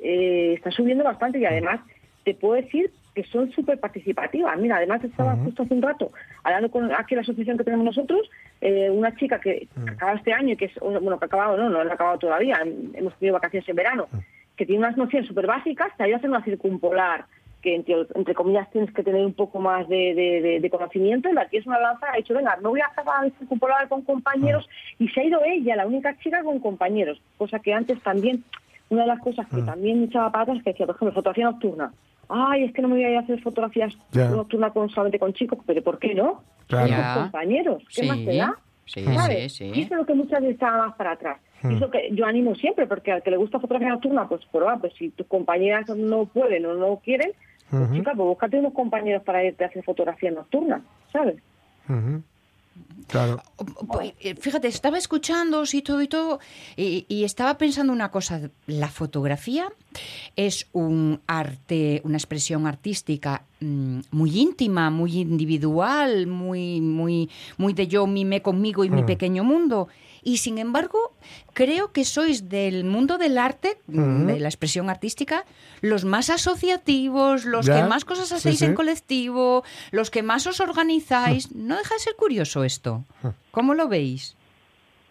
[0.00, 1.80] eh, está subiendo bastante y además
[2.24, 4.56] te puedo decir que son súper participativas.
[4.58, 6.10] Mira, además estaba justo hace un rato
[6.44, 10.52] hablando con aquí la asociación que tenemos nosotros, eh, una chica que acaba este año
[10.52, 12.60] y que es, bueno, que ha acabado, no, no ha acabado todavía,
[12.94, 14.06] hemos tenido vacaciones en verano,
[14.56, 17.24] que tiene unas nociones súper básicas, te ayuda a hacer una circumpolar
[17.62, 21.28] que entre, entre comillas tienes que tener un poco más de, de- de- de conocimiento,
[21.28, 24.02] y la tía es una lanza, ha dicho, venga, me voy a la circumpolar con
[24.02, 24.66] compañeros,
[24.98, 28.44] y se ha ido ella, la única chica con compañeros, cosa que antes también,
[28.88, 31.44] una de las cosas que también me echaba patas es que decía, por ejemplo, fotografía
[31.44, 31.92] nocturna,
[32.30, 35.32] ay, es que no me voy a ir a hacer fotografías nocturnas con, solamente con
[35.32, 36.42] chicos, pero ¿por qué no?
[36.68, 36.86] Claro.
[36.88, 37.14] Con Ya.
[37.14, 38.54] compañeros, ¿qué Sí, más te da?
[38.86, 39.52] sí, ¿Sabes?
[39.52, 39.78] sí, sí.
[39.80, 41.40] Y Eso es lo que muchas veces estaba más para atrás.
[41.62, 44.78] Y eso que yo animo siempre, porque al que le gusta fotografía nocturna, pues prueba,
[44.78, 47.32] pues si tus compañeras no pueden o no quieren,
[47.70, 51.36] pues chica, pues búscate unos compañeros para irte a hacer fotografía nocturna, ¿sabes?
[51.88, 52.22] Ujú.
[53.08, 53.42] Claro.
[53.88, 56.38] Pues, eh, Fíjate, estaba escuchando y todo y todo,
[56.76, 58.50] y, y estaba pensando una cosa.
[58.66, 59.68] La fotografía
[60.36, 67.28] es un arte, una expresión artística mm, muy íntima, muy individual, muy, muy,
[67.58, 69.06] muy de yo mime conmigo y mi Mm.
[69.06, 69.88] pequeño mundo.
[70.22, 71.12] Y sin embargo,
[71.54, 75.44] creo que sois del mundo del arte, de la expresión artística,
[75.80, 78.64] los más asociativos, los Ya, que más cosas sí, hacéis sí.
[78.66, 81.54] en colectivo, los que más os organizáis.
[81.54, 83.04] ¿No deja de ser curioso esto?
[83.50, 84.36] ¿Cómo lo veis?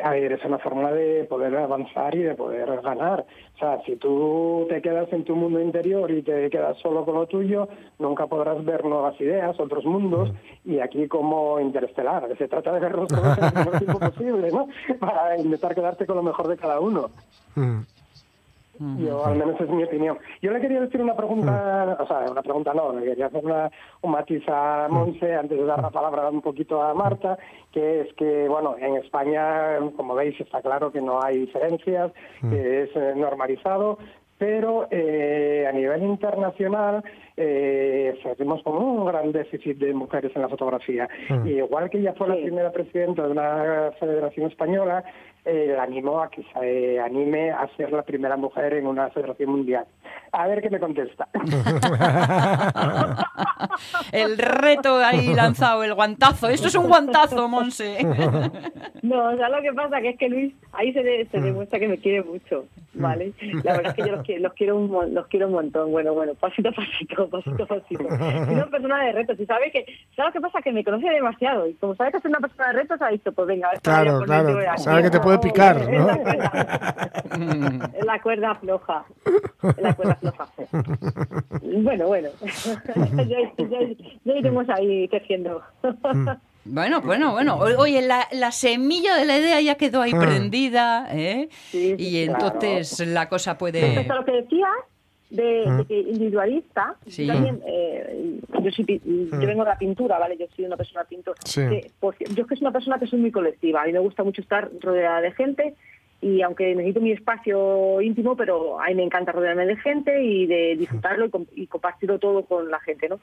[0.02, 3.26] A ver, es una forma de poder avanzar y de poder ganar.
[3.60, 7.15] O sea, si tú te quedas en tu mundo interior y te quedas solo con
[7.15, 7.67] lo tuyo,
[7.98, 10.32] nunca podrás ver nuevas ideas, otros mundos,
[10.63, 14.69] y aquí como interestelar, que se trata de verlos todos en el tiempo posible, ¿no?
[14.98, 17.10] Para intentar quedarte con lo mejor de cada uno.
[18.80, 19.06] Mm.
[19.06, 20.18] Yo, al menos es mi opinión.
[20.42, 23.70] Yo le quería decir una pregunta, o sea, una pregunta no, le quería hacer una,
[24.02, 27.38] un matiz a Monse antes de dar la palabra un poquito a Marta,
[27.74, 32.12] que es que, bueno, en España, como veis, está claro que no hay diferencias,
[32.50, 33.98] que es eh, normalizado,
[34.39, 37.04] pero eh, a nivel internacional
[37.36, 41.08] eh, seguimos con un gran déficit de mujeres en la fotografía.
[41.44, 45.04] Y igual que ella fue la primera presidenta de una federación española,
[45.49, 49.51] eh, animó a que se eh, anime a ser la primera mujer en una federación
[49.51, 49.85] mundial.
[50.31, 51.27] A ver qué me contesta.
[54.12, 56.49] El reto ahí lanzado, el guantazo.
[56.49, 57.97] Esto es un guantazo, Monse.
[59.01, 61.79] No, o sea, lo que pasa que es que Luis ahí se, de- se demuestra
[61.79, 63.31] que me quiere mucho, ¿vale?
[63.63, 65.91] La verdad es que yo los, los quiero un los quiero un montón.
[65.91, 68.03] Bueno, bueno, pasito a pasito, pasito a pasito.
[68.03, 69.85] Y una persona de retos y sabe que,
[70.15, 70.62] ¿sabes lo que pasa?
[70.62, 73.31] Que me conoce demasiado y como sabe que soy una persona de retos, ha dicho,
[73.31, 76.08] pues venga, a ver, Claro, claro, sabe que te puede picar, ¿no?
[76.08, 79.06] la cuerda, es la cuerda floja,
[79.63, 80.47] es la cuerda floja.
[81.62, 83.80] Bueno, bueno, ya, ya,
[84.25, 85.62] ya iremos ahí creciendo.
[86.65, 87.56] Bueno, bueno, bueno.
[87.56, 90.19] O- Oye, la, la semilla de la idea ya quedó ahí Ah.
[90.19, 91.47] prendida, ¿eh?
[91.71, 92.45] Sí, sí, y claro.
[92.47, 93.82] entonces la cosa puede...
[93.82, 94.69] Respecto a lo que decías
[95.30, 97.28] de, de que individualista, Sí.
[97.28, 100.38] también, eh, yo, soy pi- yo vengo de la pintura, ¿vale?
[100.38, 101.39] Yo soy una persona pintora.
[101.46, 101.62] Sí.
[101.68, 101.92] Que,
[102.34, 103.84] yo es que soy una persona que soy muy colectiva.
[103.84, 105.76] A mí me gusta mucho estar rodeada de gente
[106.22, 110.48] y aunque necesito mi espacio íntimo, pero a mí me encanta rodearme de gente y
[110.48, 113.20] de disfrutarlo y, com- y compartirlo todo con la gente, ¿no?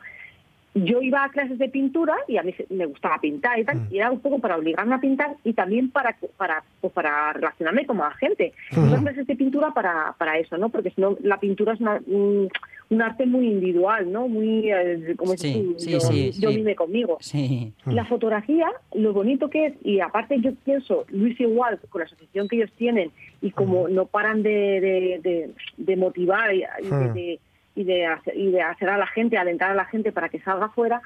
[0.85, 3.89] Yo iba a clases de pintura y a mí se- me gustaba pintar y tal,
[3.91, 7.87] y era un poco para obligarme a pintar y también para para pues para relacionarme
[7.87, 8.53] con la gente.
[8.73, 10.69] Iba a clases de pintura para, para eso, ¿no?
[10.69, 12.49] Porque si no, la pintura es una- un,
[12.91, 14.29] un arte muy individual, ¿no?
[14.29, 17.17] Muy, eh, como Sí, tú, sí, yo, sí, yo vive conmigo.
[17.21, 17.73] Sí.
[17.87, 22.47] La fotografía, lo bonito que es, y aparte yo pienso, Luis igual, con la asociación
[22.49, 23.11] que ellos tienen,
[23.43, 27.15] y como no paran de, de, de- de motivar y, Mm.
[27.15, 27.41] de-
[27.77, 30.41] y, de hacer, y de hacer a la gente, alentar a la gente para que
[30.41, 31.01] salga afuera,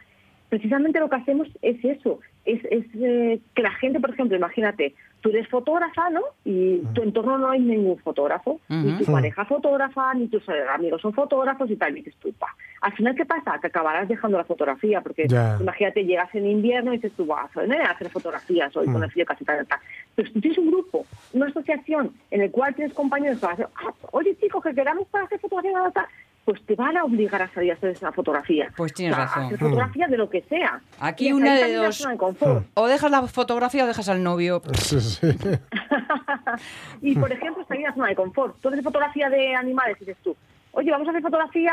[0.49, 4.95] precisamente lo que hacemos es eso, es, es eh, que la gente, por ejemplo, imagínate,
[5.21, 6.23] tú eres fotógrafa, ¿no?
[6.45, 11.03] Y tu entorno no hay ningún fotógrafo, ni tu pareja fotógrafa, ni tus eh, amigos
[11.03, 12.49] son fotógrafos y tal, y dices tú, pa.
[12.81, 13.59] Al final, ¿qué pasa?
[13.61, 15.27] Que acabarás dejando la fotografía, porque
[15.61, 19.27] imagínate, llegas en invierno y dices tú, vas a hacer fotografías hoy con el frío
[19.27, 19.79] casi tal, tal.
[20.15, 23.69] Pero si tú tienes un grupo, una asociación en el cual tienes compañeros para hacer,
[23.77, 26.07] ah, oye chicos, que queramos para hacer fotografía, tal, tal",
[26.45, 28.73] pues te van a obligar a salir a hacer esa fotografía.
[28.77, 29.45] Pues tienes O sea, razón.
[29.45, 30.81] Hacer fotografía de lo que sea.
[30.99, 31.97] Aquí Y una de dos.
[31.97, 32.67] zona de confort.
[32.75, 34.63] O dejas la fotografía o dejas al novio.
[34.75, 35.27] Sí, sí.
[37.03, 38.57] y por ejemplo, salir a la zona de confort.
[38.61, 40.37] Tú haces fotografía de animales y dices tú,
[40.73, 41.73] oye, vamos a hacer fotografía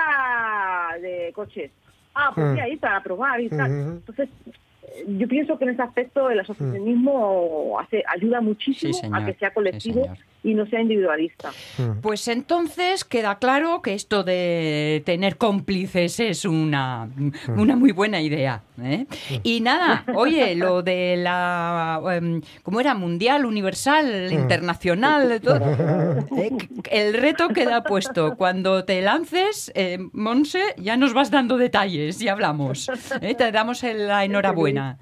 [1.02, 1.72] de coches.
[2.14, 2.54] Ah, pues Mm.
[2.56, 3.72] sí, ahí para probar y tal.
[3.72, 3.90] Ujú.
[3.92, 4.30] Entonces,
[5.08, 9.54] yo pienso que en ese aspecto el asociacionismo hace, ayuda muchísimo Sí, a que sea
[9.54, 10.08] colectivo
[10.44, 11.52] y no sea individualista.
[12.02, 17.10] Pues entonces queda claro que esto de tener cómplices es una,
[17.56, 18.62] una muy buena idea.
[18.82, 19.08] ¿eh?
[19.44, 22.00] Y nada, oye, lo de la.
[22.14, 22.94] em, ¿Cómo era?
[22.94, 25.60] Mundial, universal, internacional, todo.
[26.92, 28.36] El reto queda puesto.
[28.38, 32.90] Cuando te lances, eh, Monse, ya nos vas dando detalles y hablamos.
[33.22, 33.36] ¿eh?
[33.36, 34.87] Te damos el- la enhorabuena.
[34.88, 34.98] that.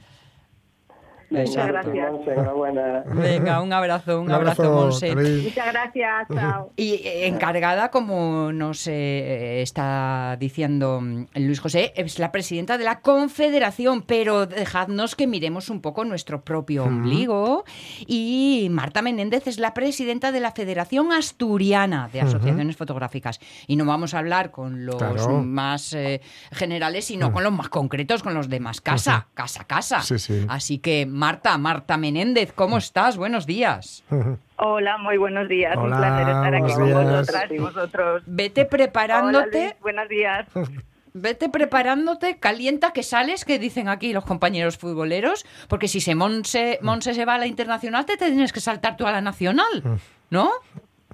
[1.41, 2.13] Muchas gracias.
[2.27, 3.03] Enhorabuena.
[3.07, 5.15] Venga, un abrazo, un, Un abrazo, abrazo, Monse.
[5.15, 6.71] Muchas gracias, chao.
[6.75, 12.83] Y eh, encargada, como nos eh, está diciendo mm, Luis José, es la presidenta de
[12.83, 17.63] la Confederación, pero dejadnos que miremos un poco nuestro propio ombligo.
[18.07, 23.39] Y Marta Menéndez es la presidenta de la Federación Asturiana de Asociaciones Fotográficas.
[23.67, 25.43] Y no vamos a hablar con los Claro.
[25.43, 26.21] más eh,
[26.51, 30.01] generales, sino con los más concretos, con los de más casa, casa, casa.
[30.01, 30.45] Sí, sí.
[30.47, 33.17] Así que, Marta, Marta Menéndez, ¿cómo estás?
[33.17, 34.03] Buenos días.
[34.57, 35.75] Hola, muy buenos días.
[35.75, 37.03] Hola, Un placer estar aquí con días.
[37.03, 38.23] vosotras y vosotros.
[38.27, 40.47] Vete Hola, preparándote, Luis, buenos días.
[41.13, 46.77] vete preparándote, calienta que sales, que dicen aquí los compañeros futboleros, porque si se Monse,
[46.83, 50.51] Monse se va a la internacional, te tienes que saltar tú a la nacional, ¿no?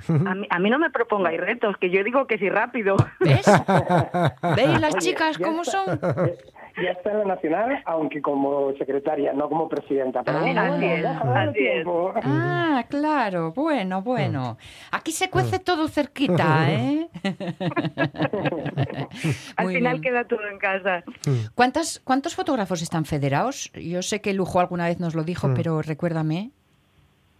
[0.07, 2.95] A mí, a mí no me propongáis retos, que yo digo que sí rápido.
[3.19, 3.45] ¿Ves?
[4.55, 5.99] ¿Veis las Oye, chicas cómo está- son?
[6.77, 10.23] Ya está en la nacional, aunque como secretaria, no como presidenta.
[10.23, 11.73] Pero Ah, bueno, así es, ya dará así es.
[11.73, 12.13] tiempo.
[12.23, 14.57] Ah, claro, bueno, bueno.
[14.91, 17.09] Aquí se cuece todo cerquita, ¿eh?
[19.57, 20.03] Al Muy final bien.
[20.03, 21.03] queda todo en casa.
[21.55, 23.71] ¿Cuántas, ¿Cuántos fotógrafos están federados?
[23.73, 26.51] Yo sé que Lujo alguna vez nos lo dijo, pero recuérdame.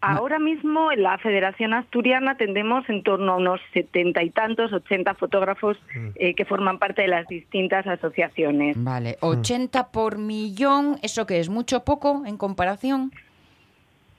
[0.02, 5.14] Ahora mismo en la Federación Asturiana tendemos en torno a unos setenta y tantos, ochenta
[5.14, 5.78] fotógrafos
[6.16, 8.76] eh, que forman parte de las distintas asociaciones.
[8.84, 11.50] Vale, 80 por millón, ¿eso qué es?
[11.50, 13.12] ¿Mucho o poco en comparación?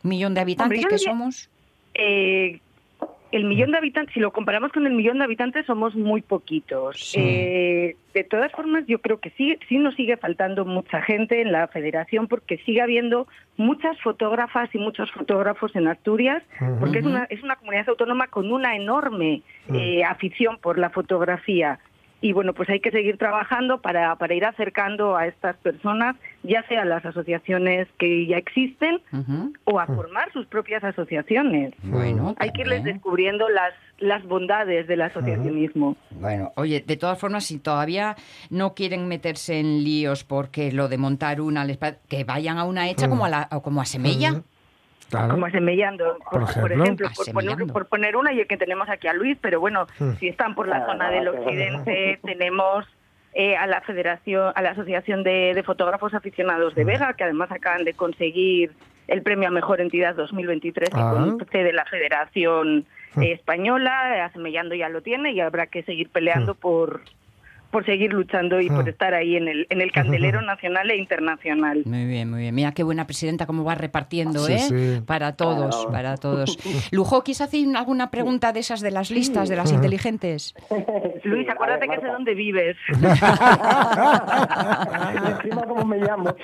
[0.04, 1.50] ¿Millón de habitantes que diría- somos?
[1.94, 2.60] Eh,
[3.32, 7.00] el millón de habitantes, si lo comparamos con el millón de habitantes, somos muy poquitos.
[7.00, 7.18] Sí.
[7.20, 11.50] Eh, de todas formas, yo creo que sí, sí nos sigue faltando mucha gente en
[11.50, 16.42] la federación porque sigue habiendo muchas fotógrafas y muchos fotógrafos en Asturias,
[16.78, 19.42] porque es, una, es una comunidad autónoma con una enorme
[19.72, 21.78] eh, afición por la fotografía.
[22.22, 26.62] Y bueno, pues hay que seguir trabajando para, para ir acercando a estas personas, ya
[26.68, 29.00] sea las asociaciones que ya existen
[29.64, 31.74] o a formar sus propias asociaciones.
[31.82, 35.96] Bueno, Hay que irles descubriendo las, las bondades del asociacionismo.
[36.12, 38.14] Bueno, oye, de todas formas, si todavía
[38.50, 42.88] no quieren meterse en líos porque lo de montar una, les que vayan a una
[42.88, 44.42] hecha como a, la, o como a Semella.
[45.12, 45.34] Claro.
[45.34, 46.82] Como asemellando, por, Por por ejemplo.
[46.84, 49.86] ejemplo, por poner, por poner una y el que tenemos aquí a Luis, pero bueno,
[49.98, 50.12] Mm.
[50.18, 52.86] si están por la Ah, zona del occidente, tenemos
[53.34, 57.50] eh, a la Federación, a la Asociación de, de Fotógrafos Aficionados de Vega, que además
[57.50, 58.72] acaban de conseguir
[59.08, 61.10] el premio a Mejor Entidad 2023 y Ah.
[61.12, 62.86] con de la Federación
[63.20, 67.02] eh, Española, Asemellando ya lo tiene y habrá que seguir peleando por
[67.72, 68.88] por seguir luchando y por Mm.
[68.88, 71.82] estar ahí en el, en el candelero nacional e internacional.
[71.86, 72.54] Muy bien, muy bien.
[72.54, 74.58] Mira qué buena presidenta, cómo va repartiendo, Sí, ¿eh?
[74.58, 75.02] sí.
[75.06, 75.90] Para todos, Claro.
[75.90, 76.58] para todos.
[76.92, 79.76] Lujo, ¿quieres hacer alguna pregunta de esas de las listas, de las Ujú.
[79.76, 80.54] inteligentes?
[81.24, 82.76] Luis, Sí, acuérdate ver, que sé dónde vives.
[85.38, 86.34] encima cómo me llamo.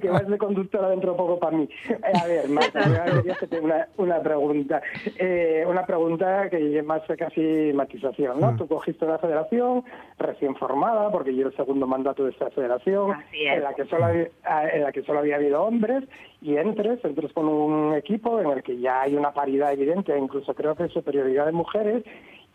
[0.00, 1.68] que vas de conductora dentro de poco para mí.
[1.88, 4.82] Eh, A ver, Marta, yo quería hacerte una, una pregunta.
[5.18, 8.56] Eh, una pregunta que más casi matización, ¿no?
[8.56, 9.84] Tú cogiste una federación
[10.18, 13.56] recién formada, porque yo el segundo mandato de esta federación, Así es.
[13.56, 14.28] en la que solo había,
[14.72, 16.04] en la que solo había habido hombres,
[16.40, 20.54] y entres, entres con un equipo en el que ya hay una paridad evidente, incluso
[20.54, 22.04] creo que superioridad de mujeres,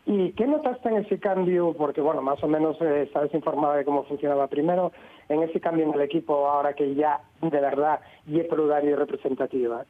[0.03, 1.75] ¿Y qué notaste en ese cambio?
[1.77, 4.91] Porque, bueno, más o menos eh, estabas informada de cómo funcionaba primero,
[5.29, 8.95] en ese cambio en el equipo, ahora que ya de verdad y es plural y
[8.95, 9.85] representativa.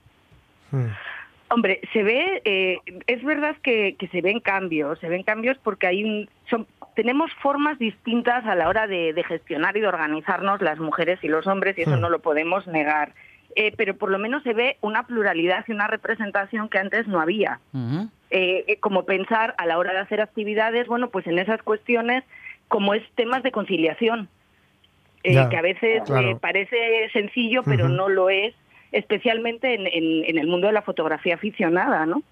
[0.72, 0.88] Mm.
[1.54, 2.78] Hombre, se ve, eh,
[3.08, 7.32] es verdad que, que se ven cambios, se ven cambios porque hay un, son, tenemos
[7.42, 11.48] formas distintas a la hora de, de gestionar y de organizarnos las mujeres y los
[11.48, 12.02] hombres y eso Hmm.
[12.02, 13.14] no lo podemos negar.
[13.56, 17.20] Eh, pero por lo menos se ve una pluralidad y una representación que antes no
[17.20, 17.60] había.
[17.74, 18.10] Ujú.
[18.34, 22.24] eh, eh, como pensar a la hora de hacer actividades, bueno, pues en esas cuestiones,
[22.70, 24.30] como es temas de conciliación,
[25.24, 26.30] eh, Ya, que a veces claro.
[26.30, 27.94] eh, parece sencillo, pero Ujú.
[27.94, 28.56] no lo es,
[28.94, 32.24] especialmente en, en- en el mundo de la fotografía aficionada, ¿no?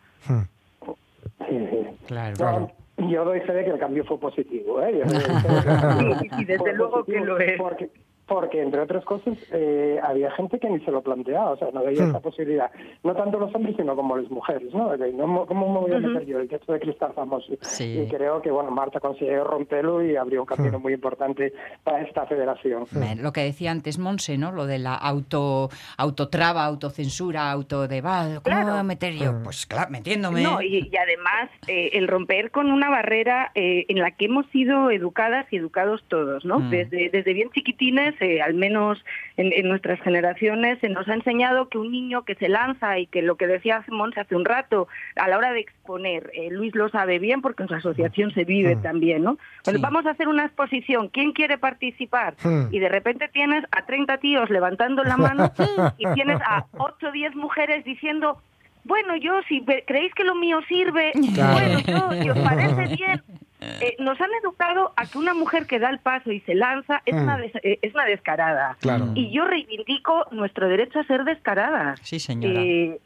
[2.08, 2.36] Claro.
[2.38, 2.72] Claro.
[3.08, 4.82] Yo doy fe de que el cambio fue positivo.
[4.82, 5.00] ¿eh?
[5.00, 5.06] Yo
[6.20, 7.58] Sí, sí, desde luego que lo es.
[7.58, 7.90] Porque,
[8.30, 11.84] porque, entre otras cosas, eh, había gente que ni se lo planteaba, o sea, no
[11.84, 12.10] veía Hmm.
[12.12, 12.72] esa posibilidad.
[13.04, 14.96] No tanto los hombres, sino como las mujeres, ¿no?
[14.96, 16.40] De, no mo- ¿Cómo me voy a meter yo?
[16.40, 17.52] El texto de cristal famoso.
[17.62, 18.04] Sí.
[18.06, 21.52] Y creo que, bueno, Marta consiguió romperlo y abrió un camino muy importante
[21.84, 22.86] para esta federación.
[22.92, 24.52] Me- Lo que decía antes Monse, ¿no?
[24.52, 28.66] Lo de la auto autotraba, autocensura, auto de va, ¿cómo Claro.
[28.66, 29.34] me voy a meter yo?
[29.44, 30.44] Pues claro, metiéndome.
[30.44, 34.46] No, y, y además eh, el romper con una barrera eh, en la que hemos
[34.48, 36.60] sido educadas y educados todos, ¿no?
[36.70, 39.04] Desde, desde bien chiquitines, al menos
[39.38, 43.08] en, en nuestras generaciones, se nos ha enseñado que un niño que se lanza y
[43.08, 46.76] que lo que decía Monse hace un rato, a la hora de exponer, eh, Luis
[46.76, 48.82] lo sabe bien porque en su asociación se vive Mm.
[48.82, 49.38] también, ¿no?
[49.66, 49.84] Bueno, Sí.
[49.84, 52.34] vamos a hacer una exposición, ¿quién quiere participar?
[52.44, 52.68] Mm.
[52.72, 55.52] Y de repente tienes a 30 tíos levantando la mano
[55.98, 58.42] y tienes a 8 o 10 mujeres diciendo,
[58.86, 61.54] bueno, yo si creéis que lo mío sirve, Claro.
[61.54, 63.22] bueno, yo, si os parece bien.
[63.62, 67.02] Eh, nos han educado a que una mujer que da el paso y se lanza
[67.06, 67.24] es, Mm.
[67.24, 68.78] una, des- eh, es una descarada.
[68.80, 69.12] Claro.
[69.16, 72.00] Y yo reivindico nuestro derecho a ser descaradas.
[72.02, 72.62] Sí, señora.
[72.62, 73.00] Eh,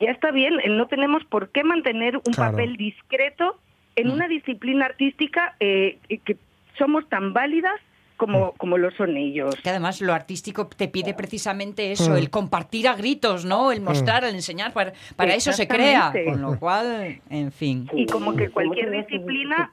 [0.00, 2.52] ya está bien, eh, no tenemos por qué mantener un Claro.
[2.52, 3.56] papel discreto
[3.94, 4.12] en Mm.
[4.12, 6.36] una disciplina artística eh, que
[6.78, 7.78] somos tan válidas
[8.16, 9.54] como, como lo son ellos.
[9.62, 13.72] Que además lo artístico te pide precisamente eso, el compartir a gritos, ¿no?
[13.72, 16.12] El mostrar, el enseñar, para, para eso se crea.
[16.24, 17.88] Con lo cual, en fin.
[17.94, 19.72] Y como que cualquier disciplina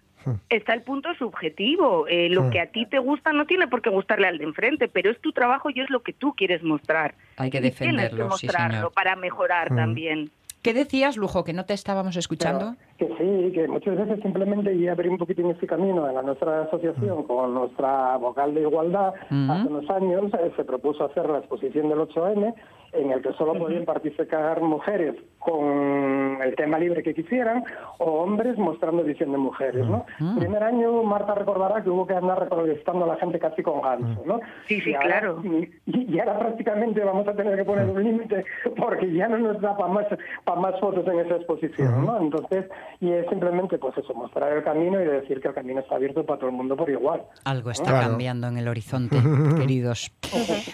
[0.50, 2.08] está el punto subjetivo.
[2.08, 4.88] Eh, lo que a ti te gusta no tiene por qué gustarle al de enfrente,
[4.88, 7.16] pero es tu trabajo y es lo que tú quieres mostrar.
[7.38, 8.94] Hay que Y tienes que defenderlo, sí, mostrarlo señor.
[8.94, 10.32] para mejorar también.
[10.62, 12.76] ¿Qué decías, Lujo, que no te estábamos escuchando?
[12.98, 16.22] Que sí, que muchas veces simplemente y abrir un poquito en este camino en la
[16.22, 19.52] nuestra asociación con nuestra vocal de igualdad Ujú.
[19.52, 22.54] hace unos años eh, se propuso hacer la exposición del 8M
[22.94, 27.64] en el que solo podían participar mujeres con el tema libre que quisieran
[27.98, 30.06] o hombres mostrando visión de mujeres, ¿no?
[30.38, 34.22] Primer año Marta recordará que hubo que andar recolectando a la gente casi con gancho,
[34.26, 34.40] ¿no?
[34.68, 35.42] Sí, sí, Y ahora- claro.
[35.86, 38.46] y, y ahora prácticamente vamos a tener que poner un límite
[38.78, 40.06] porque ya no nos da para más
[40.44, 42.20] para más fotos en esa exposición, ¿no?
[42.20, 42.66] Entonces,
[43.00, 46.26] y es simplemente pues eso, mostrar el camino y decir que el camino está abierto
[46.26, 47.24] para todo el mundo por igual.
[47.46, 48.08] Algo está Claro.
[48.10, 49.18] cambiando en el horizonte,
[49.58, 50.12] queridos.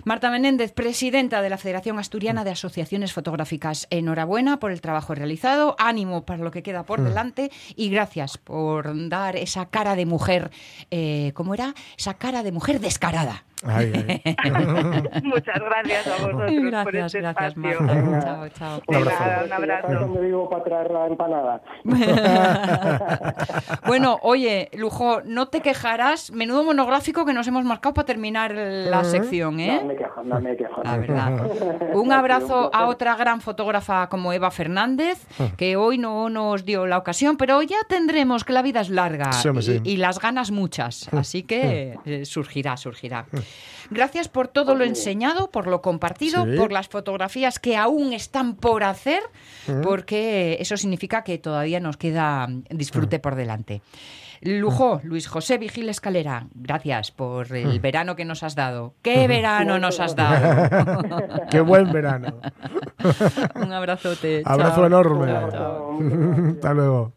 [0.05, 3.87] Marta Menéndez, presidenta de la Federación Asturiana de Asociaciones Fotográficas.
[3.89, 9.09] Enhorabuena por el trabajo realizado, ánimo para lo que queda por delante y gracias por
[9.09, 10.51] dar esa cara de mujer,
[10.91, 11.73] eh, ¿cómo era?
[11.97, 13.43] Esa cara de mujer descarada.
[13.67, 14.21] Ay, ay.
[15.23, 17.81] Muchas gracias a vosotros por Gracias, este gracias, espacio.
[17.81, 18.21] Marta.
[18.25, 18.81] Chao, chao.
[18.87, 19.23] Un abrazo.
[19.25, 19.93] Nada, un abrazo.
[19.99, 21.61] dónde vivo para traer la empanada.
[23.87, 26.31] bueno, oye, Lujo, no te quejarás.
[26.31, 29.79] Menudo monográfico que nos hemos marcado para terminar la sección, ¿eh?
[29.81, 30.83] No me quejo, no me quejo.
[30.83, 31.47] La verdad.
[31.93, 35.25] Un abrazo a otra gran fotógrafa como Eva Fernández,
[35.57, 39.31] que hoy no nos dio la ocasión, pero ya tendremos que la vida es larga
[39.33, 39.81] Sí, hombre, sí.
[39.83, 41.11] y, y las ganas muchas.
[41.13, 43.25] Así que eh, surgirá, surgirá.
[43.91, 46.57] Gracias por todo lo enseñado, por lo compartido, Sí.
[46.57, 49.21] por las fotografías que aún están por hacer,
[49.83, 53.81] porque eso significa que todavía nos queda disfrute por delante.
[54.41, 58.93] Lujo, Luis José Vigil Escalera, gracias por el verano que nos has dado.
[59.01, 61.01] ¿Qué verano nos has dado?
[61.49, 62.35] Qué buen verano.
[63.55, 64.41] Un abrazote.
[64.45, 64.85] Abrazo chao.
[64.87, 65.31] enorme.
[65.51, 65.99] Chao.
[66.55, 67.13] Hasta luego.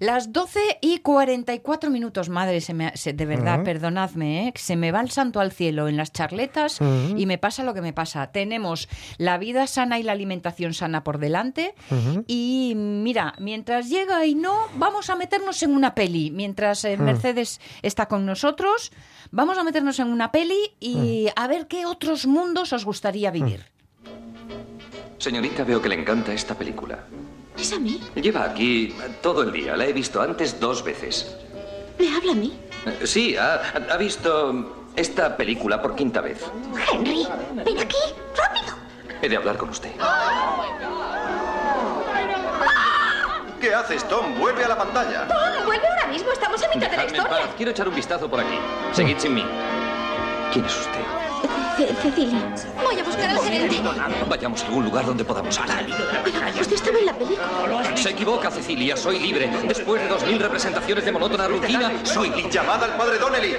[0.00, 4.52] Las 12 y 44 minutos, madre, se me, se- de verdad, perdonadme, ¿eh?
[4.56, 6.78] se me va el santo al cielo en las charletas
[7.16, 8.32] y me pasa lo que me pasa.
[8.32, 11.74] Tenemos la vida sana y la alimentación sana por delante
[12.26, 16.30] y mira, mientras llega y no, vamos a meternos en una peli.
[16.30, 18.92] Mientras eh, Mercedes está con nosotros,
[19.30, 23.66] vamos a meternos en una peli y a ver qué otros mundos os gustaría vivir.
[25.18, 27.04] Señorita, veo que le encanta esta película.
[27.58, 28.00] ¿Es a mí?
[28.14, 29.76] Lleva aquí todo el día.
[29.76, 31.36] La he visto antes dos veces.
[31.98, 32.58] ¿Me habla a mí?
[32.86, 36.44] Eh, Sí, ha, ha visto esta película por quinta vez.
[36.92, 37.26] Henry,
[37.64, 37.96] ven aquí,
[38.36, 38.74] rápido.
[39.22, 39.90] He de hablar con usted.
[43.60, 44.38] ¿Qué haces, Tom?
[44.38, 45.26] Vuelve a la pantalla.
[45.26, 47.46] Tom, vuelve ahora mismo, estamos a mitad de la Dejadme en historia.
[47.46, 47.54] paz.
[47.56, 48.58] Quiero echar un vistazo por aquí.
[48.92, 49.44] Seguid sin mí.
[50.52, 51.00] ¿Quién es usted?
[51.78, 52.40] Ce- Cecilia,
[52.82, 53.76] voy a buscar al gerente.
[54.28, 55.86] Vayamos a algún lugar donde podamos hablar.
[56.24, 57.96] Pero usted estaba en la película.
[57.96, 58.96] Se equivoca, Cecilia.
[58.96, 59.48] Soy libre.
[59.66, 62.50] Después de dos mil representaciones de monótona rutina, soy libre.
[62.50, 63.54] Llamad al padre Donnelly.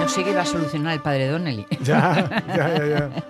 [0.00, 1.66] No sé qué va a solucionar el padre Donnelly.
[1.82, 3.10] Ya, ya, ya, ya.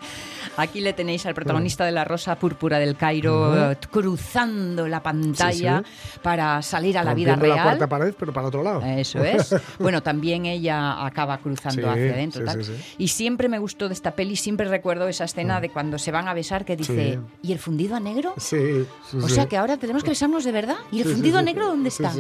[0.61, 5.83] Aquí le tenéis al protagonista de La Rosa Púrpura del Cairo eh, cruzando la pantalla
[6.23, 7.77] para salir a la vida Rompiendo la real.
[7.79, 8.83] cuarta pared, pero para otro lado.
[8.83, 9.55] Eso es.
[9.79, 12.45] Bueno, también ella acaba cruzando Sí, hacia adentro.
[12.45, 12.63] tal.
[12.99, 16.29] Y siempre me gustó de esta peli, siempre recuerdo esa escena de cuando se van
[16.29, 17.19] a besar que dice.
[17.43, 18.35] ¿y el fundido a negro?
[18.37, 20.77] Sí, O sea que ahora tenemos que besarnos de verdad.
[20.93, 21.45] ¿Y el fundido sí.
[21.45, 22.15] negro dónde Sí, está?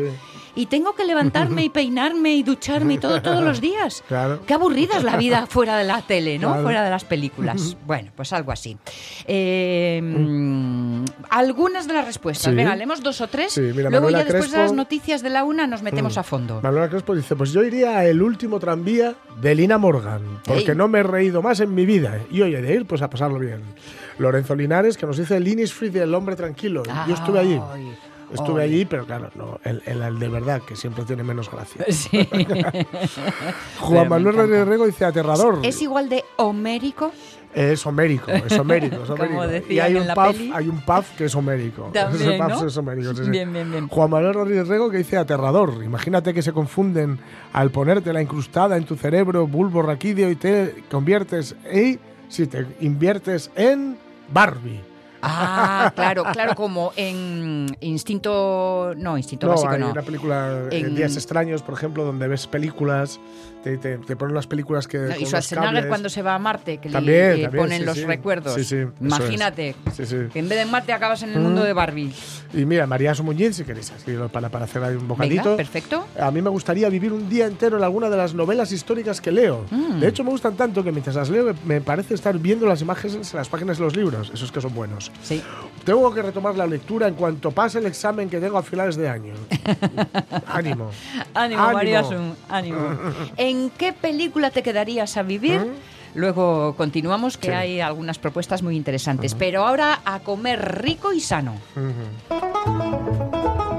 [0.54, 4.02] Y tengo que levantarme y peinarme y ducharme y todo todos los días.
[4.10, 4.40] Claro.
[4.44, 6.48] Qué aburrida es la vida fuera de la tele, ¿no?
[6.48, 6.62] Claro.
[6.62, 7.76] Fuera de las películas.
[7.86, 8.76] Bueno, pues algo así.
[9.26, 12.50] Eh, mm, algunas de las respuestas.
[12.50, 12.56] Sí.
[12.56, 13.52] Venga, leemos dos o tres.
[13.52, 16.22] Sí, mira, Luego Manuela ya después de las noticias de la una nos metemos a
[16.24, 16.60] fondo.
[16.62, 20.76] Manuela Crespo dice, pues yo iría a el último tranvía de Lina Morgan, porque Ey.
[20.76, 22.18] no me he reído más en mi vida.
[22.30, 23.62] Y hoy he de ir, pues a pasarlo bien.
[24.18, 26.82] Lorenzo Linares, que nos dice el Linis Free del hombre tranquilo.
[27.06, 27.60] Yo estuve allí.
[27.72, 27.96] Ay,
[28.32, 31.84] Estuve allí, pero claro, no, el, el- el de verdad, que siempre tiene menos gracia.
[31.90, 32.28] Sí.
[33.80, 34.36] Juan Manuel.
[34.36, 35.58] Rodríguez Rego dice aterrador.
[35.62, 37.10] ¿Es igual de homérico?
[37.52, 39.44] Es homérico, es homérico, es Como homérico.
[39.44, 40.52] y decían hay en un la puff, peli.
[40.54, 41.90] hay un puff que es homérico.
[41.92, 42.66] También, Ese puff ¿no?
[42.68, 43.30] es homérico, sí, sí.
[43.30, 43.88] Bien, bien, bien.
[43.88, 45.82] Juan Manuel Rodríguez Rego que dice aterrador.
[45.82, 47.18] Imagínate que se confunden
[47.52, 53.50] al ponértela incrustada en tu cerebro, bulbo raquídeo y te conviertes y si te inviertes
[53.56, 53.96] en
[54.32, 54.80] Barbie.
[55.22, 58.94] Ah, claro, claro, como en Instinto.
[58.96, 59.90] No, Instinto No, Básico hay no.
[59.92, 63.20] una película, eh, En- Días Extraños, por ejemplo, donde ves películas,
[63.62, 64.98] te, te, te ponen las películas que.
[64.98, 65.86] No, y Schwarzenegger cables.
[65.86, 68.04] cuando se va a Marte, que le- También, le también, ponen sí, los sí.
[68.04, 68.54] recuerdos.
[68.54, 68.88] Sí, es.
[69.00, 69.74] Imagínate.
[70.32, 72.12] Que en vez de Marte acabas en el mundo de Barbie.
[72.54, 75.42] Y mira, María Muñiz, si queréis, así, para, para hacer ahí un bocadito.
[75.44, 76.06] Venga, perfecto.
[76.18, 79.30] A mí me gustaría vivir un día entero en alguna de las novelas históricas que
[79.30, 79.66] leo.
[79.70, 80.00] Mm.
[80.00, 82.80] De hecho, me gustan tanto que mientras las leo me- me parece estar viendo las
[82.80, 84.30] imágenes en las páginas de los libros.
[84.32, 85.09] Esos que son buenos.
[85.22, 85.42] Sí.
[85.84, 89.08] Tengo que retomar la lectura en cuanto pase el examen que tengo a finales de
[89.08, 89.32] año.
[90.46, 90.90] Ánimo.
[91.32, 91.72] Ánimo, Ánimo.
[91.72, 92.78] María Sun, ánimo.
[93.36, 95.66] ¿En qué película te quedarías a vivir?
[96.14, 97.52] Luego continuamos, que Sí.
[97.54, 99.34] hay algunas propuestas muy interesantes.
[99.34, 101.54] Pero ahora a comer rico y sano.
[101.74, 101.90] ¿Cómo
[102.48, 103.69] estás,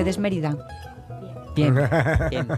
[0.00, 0.56] Mercedes Mérida?
[1.54, 1.74] Bien,
[2.30, 2.48] bien.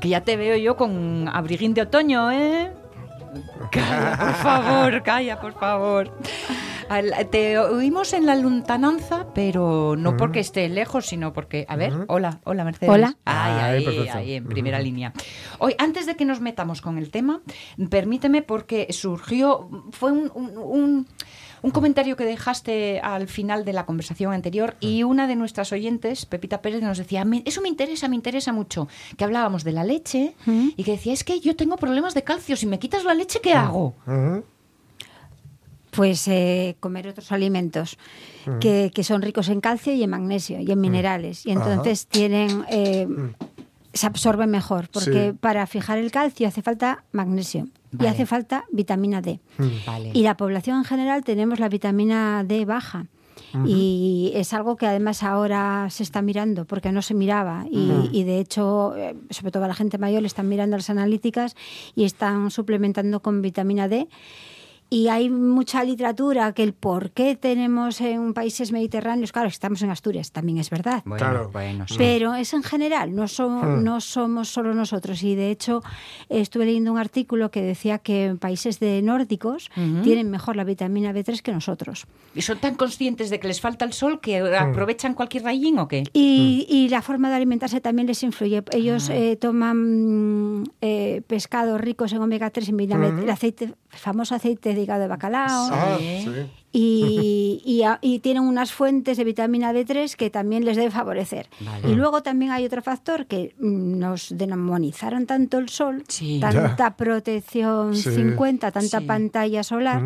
[0.00, 2.72] Que ya te veo yo con abriguín de otoño, ¿eh?
[3.72, 6.12] Calla, por favor, calla, por favor.
[7.32, 11.66] Te oímos en la lontananza, pero no porque esté lejos, sino porque.
[11.68, 12.94] A ver, hola, hola Mercedes.
[12.94, 13.16] Hola.
[13.24, 14.18] Ay, Ay, ahí, perfecto.
[14.18, 15.12] ahí, en primera línea.
[15.58, 17.40] Hoy, antes de que nos metamos con el tema,
[17.90, 19.68] permíteme porque surgió.
[19.90, 20.30] Fue un.
[20.32, 21.08] un- un-
[21.62, 26.26] un comentario que dejaste al final de la conversación anterior y una de nuestras oyentes,
[26.26, 29.84] Pepita Pérez, nos decía, "Me- eso me interesa, me interesa mucho, que hablábamos de la
[29.84, 30.34] leche
[30.76, 33.40] y que decía, es que yo tengo problemas de calcio, si me quitas la leche,
[33.40, 33.94] ¿qué hago?
[34.06, 34.44] Ujú.
[35.90, 37.96] Pues eh, comer otros alimentos
[38.60, 41.46] que, que son ricos en calcio y en magnesio y en minerales.
[41.46, 42.64] Y entonces tienen...
[42.70, 43.08] eh,
[43.94, 45.38] se absorben mejor, porque Sí.
[45.40, 48.08] para fijar el calcio hace falta magnesio Vale.
[48.08, 49.40] y hace falta vitamina D.
[49.86, 50.10] Vale.
[50.14, 53.06] Y la población en general tenemos la vitamina D baja.
[53.64, 57.64] Y es algo que además ahora se está mirando, porque no se miraba.
[57.70, 60.90] Y, y de hecho, eh, sobre todo a la gente mayor, le están mirando las
[60.90, 61.56] analíticas
[61.94, 64.08] y están suplementando con vitamina D.
[64.88, 69.90] Y hay mucha literatura que el por qué tenemos en países mediterráneos, claro, estamos en
[69.90, 71.02] Asturias, también es verdad.
[71.04, 71.50] Bueno, Claro.
[71.52, 71.96] bueno, sí.
[71.98, 75.24] Pero es en general, no, so- no somos solo nosotros.
[75.24, 75.82] Y de hecho,
[76.28, 79.70] estuve leyendo un artículo que decía que en países de nórdicos
[80.04, 82.06] tienen mejor la vitamina B3 que nosotros.
[82.36, 85.88] ¿Y son tan conscientes de que les falta el sol que aprovechan cualquier rayín o
[85.88, 86.04] qué?
[86.12, 88.62] Y, y la forma de alimentarse también les influye.
[88.70, 93.74] Ellos eh, toman mm, eh, pescados ricos en omega 3 en vitamina el aceite, el
[93.98, 95.68] famoso aceite de hígado de bacalao.
[95.72, 96.28] Ah, Sí.
[96.72, 101.48] y, y a- y tienen unas fuentes de vitamina D3 que también les debe favorecer.
[101.60, 101.90] Vale.
[101.90, 106.38] Y luego también hay otro factor que mm, nos demonizaron tanto el sol, Sí.
[106.40, 108.10] tanta protección Sí.
[108.14, 109.06] 50, tanta Sí.
[109.06, 110.02] pantalla solar,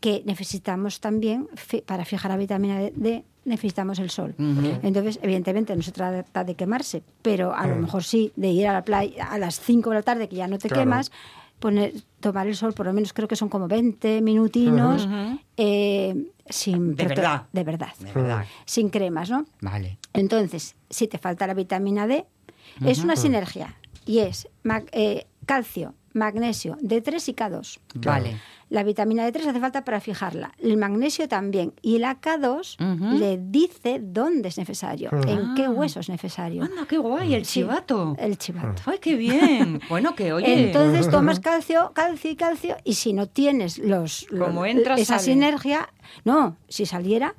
[0.00, 1.48] que necesitamos también,
[1.86, 4.34] para fijar la vitamina D, necesitamos el sol.
[4.82, 8.72] Entonces, evidentemente, no se trata de quemarse, pero a lo mejor sí de ir a
[8.74, 10.82] la playa a las 5 de la tarde, que ya no te Claro.
[10.82, 11.10] quemas,
[11.58, 15.08] poner, tomar el sol, por lo menos creo que son como 20 minutinos,
[15.56, 17.46] eh, sin De verdad.
[17.52, 18.44] de verdad, De verdad.
[18.64, 19.46] sin cremas, ¿no?
[19.60, 19.98] Vale.
[20.12, 22.26] Entonces, si te falta la vitamina D,
[22.84, 24.48] es una sinergia y es
[24.92, 27.78] eh, calcio, magnesio, D3 y K2.
[27.94, 28.36] Vale.
[28.70, 31.72] La vitamina D3 hace falta para fijarla, el magnesio también.
[31.80, 33.18] Y el AK2 Ujú.
[33.18, 35.70] le dice dónde es necesario, en qué Ah.
[35.70, 36.64] hueso es necesario.
[36.64, 38.14] Anda, qué guay, el Sí, chivato.
[38.18, 38.82] El chivato.
[38.84, 39.80] Ay, qué bien.
[39.88, 40.66] Bueno, que oye.
[40.66, 45.18] Entonces tomas calcio, calcio y calcio, y si no tienes los, Como los- entra, esa
[45.18, 45.32] sale.
[45.32, 45.88] sinergia,
[46.26, 47.34] no, si saliera,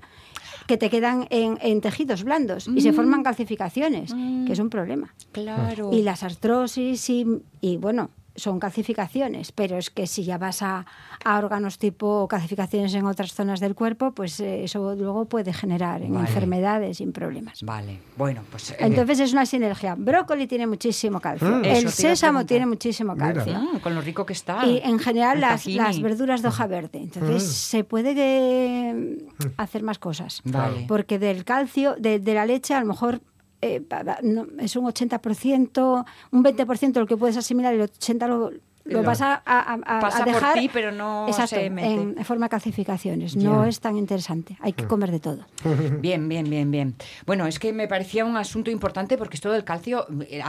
[0.66, 2.80] que te quedan en, en tejidos blandos y Mm.
[2.80, 4.14] se forman calcificaciones,
[4.48, 5.14] que es un problema.
[5.32, 5.92] Claro.
[5.94, 7.26] Y las artrosis y,
[7.62, 8.10] y, bueno,
[8.40, 10.86] son calcificaciones, pero es que si ya vas a,
[11.24, 16.02] a órganos tipo calcificaciones en otras zonas del cuerpo, pues eh, eso luego puede generar
[16.02, 16.28] en Vale.
[16.28, 17.62] enfermedades sin problemas.
[17.64, 18.00] Vale.
[18.18, 18.72] Bueno, pues.
[18.72, 19.96] eh, Entonces es una sinergia.
[19.96, 21.48] Brócoli tiene muchísimo calcio.
[21.48, 21.66] Mm.
[21.66, 23.54] El sésamo tiene muchísimo calcio.
[23.56, 24.66] ah, con lo rico que está.
[24.66, 25.66] Y en general las,
[26.02, 27.00] verduras de hoja verde.
[27.00, 29.18] Entonces se puede eh,
[29.58, 30.42] hacer más cosas.
[30.44, 30.86] Vale.
[30.88, 33.22] Porque del calcio, de, de la leche, a lo mejor
[33.62, 33.82] eh,
[34.24, 38.52] no, es un 80%, un 20% lo que puedes asimilar, el 80% lo,
[38.86, 41.94] lo vas a, a- a- a pasa por dejar ti, pero no exacto, se mete.
[41.94, 43.36] en, forma de calcificaciones.
[43.36, 44.58] No es tan interesante.
[44.62, 45.46] Hay que comer de todo.
[46.00, 46.96] Bien, bien, bien, bien.
[47.28, 50.42] Bueno, es que me parecía un asunto importante porque esto del calcio eh,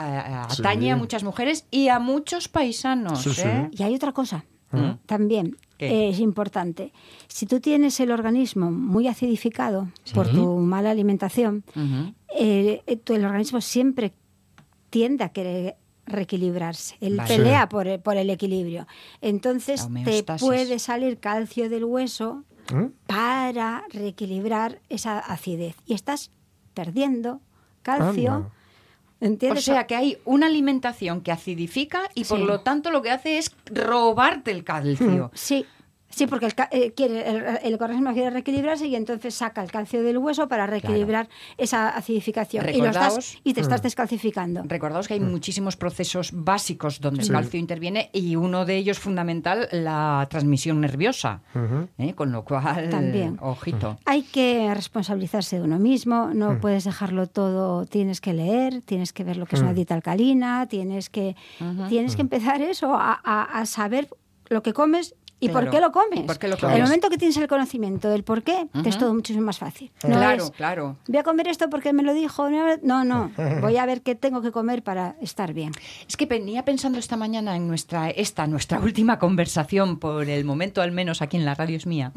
[0.48, 0.62] Sí.
[0.62, 3.20] atañe a muchas mujeres y a muchos paisanos.
[3.22, 3.42] Sí, sí.
[3.44, 3.68] ¿eh?
[3.72, 4.92] Y hay otra cosa ¿Mm?
[5.04, 5.88] también ¿Qué?
[5.88, 6.92] eh, es importante.
[7.26, 11.64] Si tú tienes el organismo muy acidificado por tu mala alimentación,
[12.38, 14.12] eh, eh, tu- el organismo siempre
[14.90, 15.76] tiende a querer
[16.06, 16.96] reequilibrarse.
[17.00, 17.36] Él Vale.
[17.36, 18.86] pelea por el, por el equilibrio.
[19.22, 22.44] Entonces te puede salir calcio del hueso
[23.06, 25.76] para reequilibrar esa acidez.
[25.86, 26.30] Y estás
[26.74, 27.40] perdiendo
[27.82, 28.32] calcio.
[28.32, 28.50] Anda.
[29.20, 29.68] ¿Entiendes?
[29.68, 33.38] O sea que hay una alimentación que acidifica y por lo tanto lo que hace
[33.38, 35.30] es robarte el calcio.
[35.34, 35.66] Sí,
[36.10, 39.70] sí, porque el, ca- eh, quiere, el, el organismo quiere reequilibrarse y entonces saca el
[39.70, 42.68] calcio del hueso para reequilibrar esa acidificación.
[42.68, 43.64] Y, lo estás, y te Mm.
[43.64, 44.62] estás descalcificando.
[44.66, 47.30] Recordaos que hay muchísimos procesos básicos donde Sí.
[47.30, 51.40] el calcio interviene y uno de ellos fundamental, la transmisión nerviosa.
[51.98, 52.14] ¿eh?
[52.14, 53.38] Con lo cual, También.
[53.40, 53.98] ojito.
[54.04, 59.24] Hay que responsabilizarse de uno mismo, no puedes dejarlo todo, tienes que leer, tienes que
[59.24, 61.36] ver lo que es una dieta alcalina, tienes que,
[61.88, 64.08] tienes que empezar eso, a, a- a saber
[64.48, 65.66] lo que comes y Claro.
[65.66, 66.20] por qué lo comes.
[66.20, 68.98] ¿Y por qué lo El momento que tienes el conocimiento del por qué, te es
[68.98, 69.90] todo muchísimo más fácil.
[70.04, 70.96] No claro, es, claro.
[71.08, 72.48] voy a comer esto porque me lo dijo.
[72.82, 75.72] No, no, voy a ver qué tengo que comer para estar bien.
[76.08, 80.82] Es que venía pensando esta mañana en nuestra esta nuestra última conversación por el momento
[80.82, 82.12] al menos aquí en la radio es mía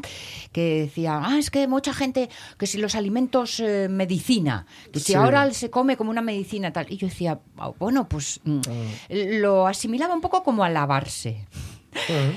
[0.52, 5.12] que decía ah es que mucha gente que si los alimentos eh, medicina que si
[5.12, 5.14] Sí.
[5.14, 8.60] ahora se come como una medicina tal y yo decía "Ah, bueno pues mm,
[9.40, 11.46] lo asimilaba un poco como a lavarse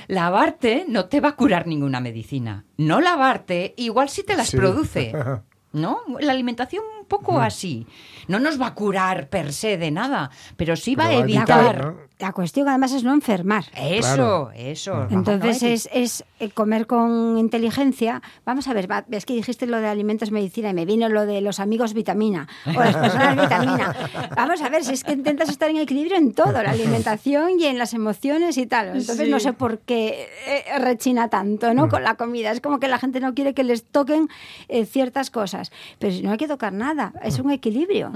[0.07, 2.65] Lavarte no te va a curar ninguna medicina.
[2.77, 4.57] No lavarte, igual sí te las Sí.
[4.57, 5.13] produce.
[5.73, 5.99] ¿No?
[6.19, 7.85] La alimentación poco así.
[8.27, 11.25] No nos va a curar per se de nada, pero sí va a Pero va
[11.25, 11.65] a evitar.
[11.75, 12.07] evitar, ¿no?
[12.19, 13.65] La cuestión además es no enfermar.
[13.75, 14.51] Eso, Claro.
[14.55, 15.07] eso.
[15.11, 18.23] Entonces es, es eh, comer con inteligencia.
[18.43, 21.41] Vamos a ver, ves que dijiste lo de alimentos medicina y me vino lo de
[21.41, 23.95] los amigos vitamina o las personas vitamina.
[24.35, 27.65] Vamos a ver, si es que intentas estar en equilibrio en todo, la alimentación y
[27.65, 28.87] en las emociones y tal.
[28.87, 29.29] Entonces Sí.
[29.29, 31.87] no sé por qué eh, rechina tanto ¿no?
[31.87, 32.49] con la comida.
[32.51, 34.27] Es como que la gente no quiere que les toquen
[34.69, 35.71] eh, ciertas cosas.
[35.99, 38.11] Pero si no hay que tocar nada, es un equilibrio.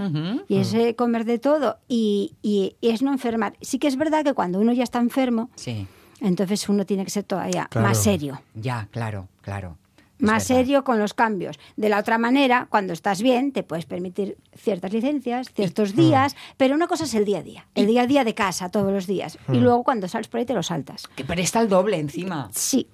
[0.48, 3.54] Y es eh, comer de todo y, y- y es no enfermar.
[3.62, 5.88] Sí que es verdad que cuando uno ya está enfermo, Sí,
[6.20, 7.88] entonces uno tiene que ser todavía Claro.
[7.88, 8.42] más serio.
[8.54, 9.78] ya, claro, claro.
[10.22, 11.60] Más serio con los cambios.
[11.76, 16.76] De la otra manera, cuando estás bien, te puedes permitir ciertas licencias, ciertos días, pero
[16.76, 17.66] una cosa es el día a día.
[17.76, 19.38] El día a día de casa, todos los días.
[19.52, 21.08] Y luego cuando sales por ahí te lo saltas.
[21.16, 22.50] Que presta el doble encima.
[22.54, 22.88] Sí.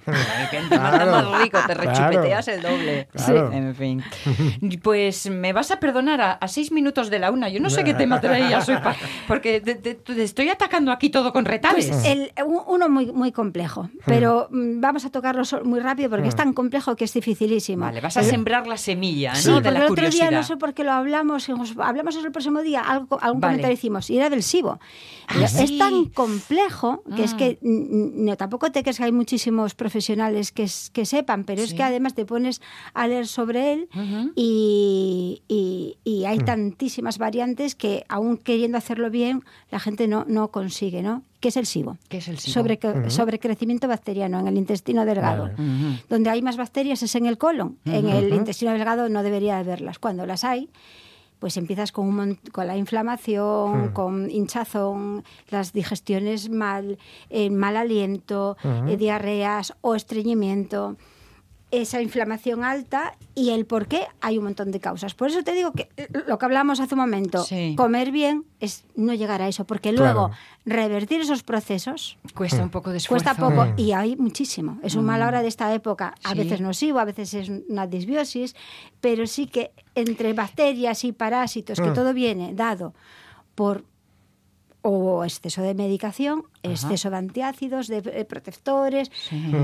[0.49, 0.97] Que encima Claro.
[0.97, 1.91] está más rico, te Claro.
[1.91, 3.07] rechupeteas el doble.
[3.11, 3.51] Claro.
[3.51, 4.03] En fin.
[4.84, 7.49] Pues me vas a perdonar a, a seis minutos de la una.
[7.49, 8.95] Yo no sé qué tema traías hoy, pa-
[9.28, 11.88] porque te, te- te estoy atacando aquí todo con retales.
[11.88, 16.28] Pues el- un- uno muy, muy complejo, pero mm, vamos a tocarlo muy rápido porque
[16.28, 17.84] es tan complejo que es dificilísimo.
[17.86, 19.39] Vale, vas a sembrar la semilla, ¿no?
[19.39, 20.30] Sí, de porque la el otro curiosidad.
[20.30, 21.47] día no sé por qué lo hablamos,
[21.78, 23.53] hablamos eso el próximo día, algo, algún Vale.
[23.53, 24.80] comentario hicimos, y era del SIBO.
[25.28, 25.63] Ah, sí.
[25.63, 27.38] Es tan complejo que es Ah.
[27.38, 30.68] que mm, no, tampoco te crees que hay muchísimos profesionales que,
[31.05, 32.61] sepan, pero es que además te pones
[32.93, 33.89] a leer sobre él
[34.36, 40.49] y, y- y hay tantísimas variantes que aún queriendo hacerlo bien, la gente no, no
[40.51, 41.24] consigue, ¿no?
[41.48, 41.98] ¿Qué es el SIBO?
[42.10, 42.54] ¿Qué es el SIBO?
[42.56, 45.50] Sobre, sobrecrecimiento bacteriano en el intestino delgado.
[46.10, 47.78] Donde hay más bacterias es en el colon.
[47.86, 49.98] En el intestino delgado no debería haberlas.
[49.98, 50.70] Cuando las hay,
[51.39, 56.98] pues empiezas con, un con la inflamación, con hinchazón, las digestiones mal,
[57.30, 58.58] eh, mal aliento,
[58.89, 60.98] eh, diarreas o estreñimiento.
[61.70, 65.13] Esa inflamación alta y el por qué hay un montón de causas.
[65.15, 65.89] Por eso te digo que
[66.26, 67.76] lo que hablamos hace un momento, Sí.
[67.76, 70.13] comer bien es no llegar a eso, porque Claro.
[70.13, 70.32] luego
[70.65, 73.26] revertir esos procesos Cuesta un poco de esfuerzo.
[73.26, 73.80] Cuesta poco Mm.
[73.80, 74.80] y hay muchísimo.
[74.82, 76.15] Es un mal hora de esta época.
[76.24, 76.38] A Sí.
[76.38, 78.55] veces nocivo, a veces es una disbiosis,
[79.01, 81.93] pero sí que entre bacterias y parásitos, que Mm.
[81.93, 82.93] todo viene dado
[83.55, 83.84] por
[84.84, 89.12] o exceso de medicación, exceso de antiácidos, de eh, protectores,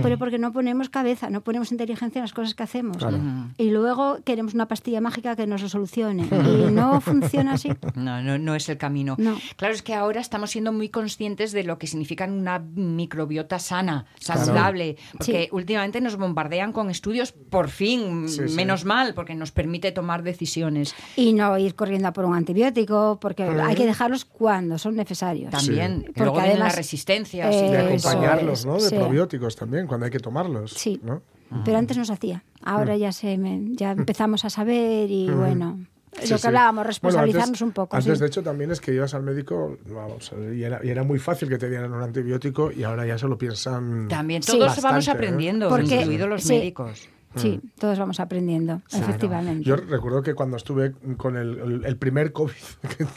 [0.01, 2.97] pero porque no ponemos cabeza, no ponemos inteligencia en las cosas que hacemos.
[2.97, 3.19] Claro.
[3.57, 6.27] Y luego queremos una pastilla mágica que nos lo solucione.
[6.53, 7.69] Y no funciona así.
[7.95, 9.15] No, no, no es el camino.
[9.17, 9.37] No.
[9.55, 14.05] Claro, es que ahora estamos siendo muy conscientes de lo que significa una microbiota sana,
[14.19, 15.49] saludable, porque Sí.
[15.51, 18.55] últimamente nos bombardean con estudios, por fin, Sí, sí.
[18.55, 20.95] menos mal, porque nos permite tomar decisiones.
[21.15, 25.51] Y no ir corriendo a por un antibiótico, porque hay que dejarlos cuando son necesarios.
[25.51, 27.55] También, que Porque además, resistencias.
[27.55, 28.73] y De Eso acompañarlos, es, ¿no?
[28.75, 28.95] De sí.
[28.95, 30.71] probióticos también, cuando hay que tomarlos.
[30.73, 30.99] Sí.
[31.03, 31.21] ¿no?
[31.65, 32.43] Pero antes no se hacía.
[32.63, 35.79] Ahora ya se me- ya empezamos a saber y bueno,
[36.21, 36.41] Sí, lo sí.
[36.41, 37.95] que hablábamos, Bueno, responsabilizarnos antes- un poco.
[37.95, 38.19] Antes, sí.
[38.21, 41.49] de hecho, también es que ibas al médico vamos, y, era, y era muy fácil
[41.49, 44.07] que te dieran un antibiótico y ahora ya se lo piensan.
[44.09, 44.51] También Sí.
[44.51, 45.11] todos Bastante, vamos ¿eh?
[45.11, 46.53] aprendiendo, Porque- incluidos los sí.
[46.53, 47.07] médicos.
[47.35, 49.63] Sí, todos vamos aprendiendo, efectivamente.
[49.63, 52.53] Yo recuerdo que cuando estuve con el, el- el primer COVID
[52.97, 53.07] que,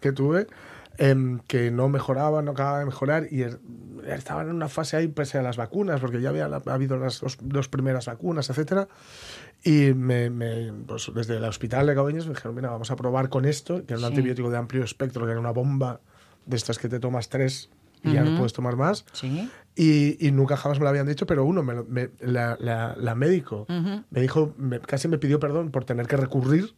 [0.00, 0.46] que tuve,
[0.98, 3.58] em, que no mejoraba, no acababa de mejorar y er-
[4.06, 7.20] estaban en una fase ahí pese a las vacunas, porque ya había la- habido las
[7.20, 8.88] dos, dos primeras vacunas, etcétera.
[9.64, 13.28] Y me, me- pues desde el hospital de Cabañas me dijeron, mira, vamos a probar
[13.28, 14.06] con esto, que era un Sí.
[14.06, 16.00] antibiótico de amplio espectro, que era una bomba
[16.46, 17.70] de estas que te tomas tres
[18.04, 19.04] y ya no puedes tomar más.
[19.12, 19.48] Sí.
[19.76, 23.14] Y, y nunca jamás me lo habían dicho, pero uno, me me- la, la- la
[23.14, 24.02] médico Ujú.
[24.10, 26.74] me dijo, me- casi me pidió perdón por tener que recurrir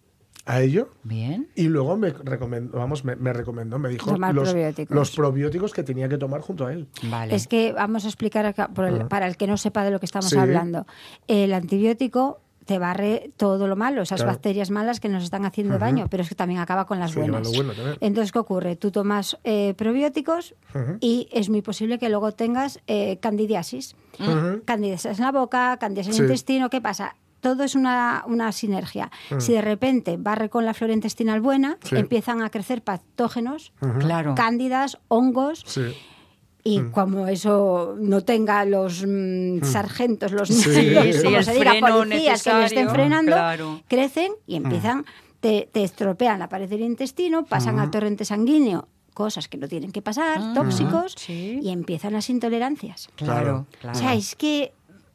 [0.46, 0.90] a ello.
[1.04, 1.48] Bien.
[1.54, 4.94] Y luego me recomendó, vamos, me, me recomendó, me dijo los, probióticos.
[4.94, 6.86] los probióticos que tenía que tomar junto a él.
[7.04, 7.34] Vale.
[7.34, 9.08] Es que vamos a explicar acá, por el- Ah.
[9.08, 10.36] para el que no sepa de lo que estamos Sí.
[10.38, 10.86] hablando.
[11.28, 14.32] El antibiótico te barre todo lo malo, esas Claro.
[14.32, 17.18] bacterias malas que nos están haciendo daño, pero es que también acaba con las Sí,
[17.20, 17.46] buenas.
[17.46, 17.98] lo bueno también.
[18.00, 18.76] Entonces, ¿qué ocurre?
[18.76, 20.54] Tú tomas eh, probióticos
[21.00, 23.96] y es muy posible que luego tengas eh, candidiasis.
[24.64, 26.70] Candidiasis en la boca, candidiasis en el intestino.
[26.70, 27.16] ¿Qué pasa?
[27.44, 29.10] Todo es una, una sinergia.
[29.38, 31.94] Si de repente barre con la flora intestinal buena, Sí.
[31.96, 34.34] empiezan a crecer patógenos, Claro.
[34.34, 35.82] cándidas, hongos, Sí.
[36.64, 40.54] y como eso no tenga los mm, sargentos, los, Sí,
[40.90, 43.82] los- como se diga, policías que lo estén frenando, claro.
[43.88, 45.04] crecen y empiezan,
[45.40, 49.92] te, te estropean la pared del intestino, pasan al torrente sanguíneo, cosas que no tienen
[49.92, 51.60] que pasar, tóxicos, sí.
[51.62, 53.08] y empiezan las intolerancias.
[53.16, 53.96] Claro, claro.
[53.98, 54.72] O sea, es que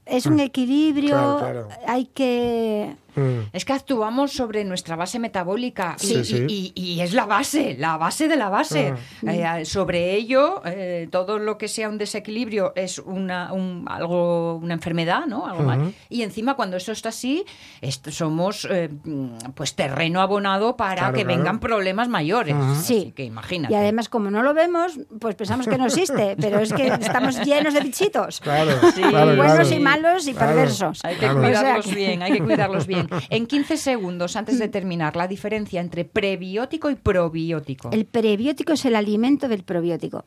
[0.09, 1.67] es un equilibrio, Claro, claro.
[1.87, 2.95] hay que...
[3.15, 3.49] Mm.
[3.53, 6.45] Es que actuamos sobre nuestra base metabólica y, Sí, sí.
[6.47, 8.93] y- y- y es la base, la base de la base.
[9.27, 9.59] Ah.
[9.59, 14.75] Eh, sobre ello, eh, todo lo que sea un desequilibrio es una, un- algo, una
[14.75, 15.47] enfermedad, ¿no?
[15.47, 15.93] Algo mal.
[16.07, 17.43] Y encima, cuando eso está así,
[17.81, 21.37] esto- somos eh, mm, pues terreno abonado para Claro, que claro.
[21.39, 22.55] vengan problemas mayores.
[22.83, 22.99] Sí.
[23.05, 23.73] Así que imagínate.
[23.73, 27.43] Y además, como no lo vemos, pues pensamos que no existe, pero es que estamos
[27.43, 28.39] llenos de bichitos.
[28.39, 29.01] Claro, Sí.
[29.01, 30.47] claro, Buenos y malos y Claro.
[30.53, 30.99] perversos.
[31.03, 31.39] Hay que Claro.
[31.41, 33.07] cuidarlos O sea que- bien, hay que cuidarlos bien.
[33.29, 37.89] En 15 segundos, antes de terminar, la diferencia entre prebiótico y probiótico.
[37.91, 40.25] El prebiótico es el alimento del probiótico.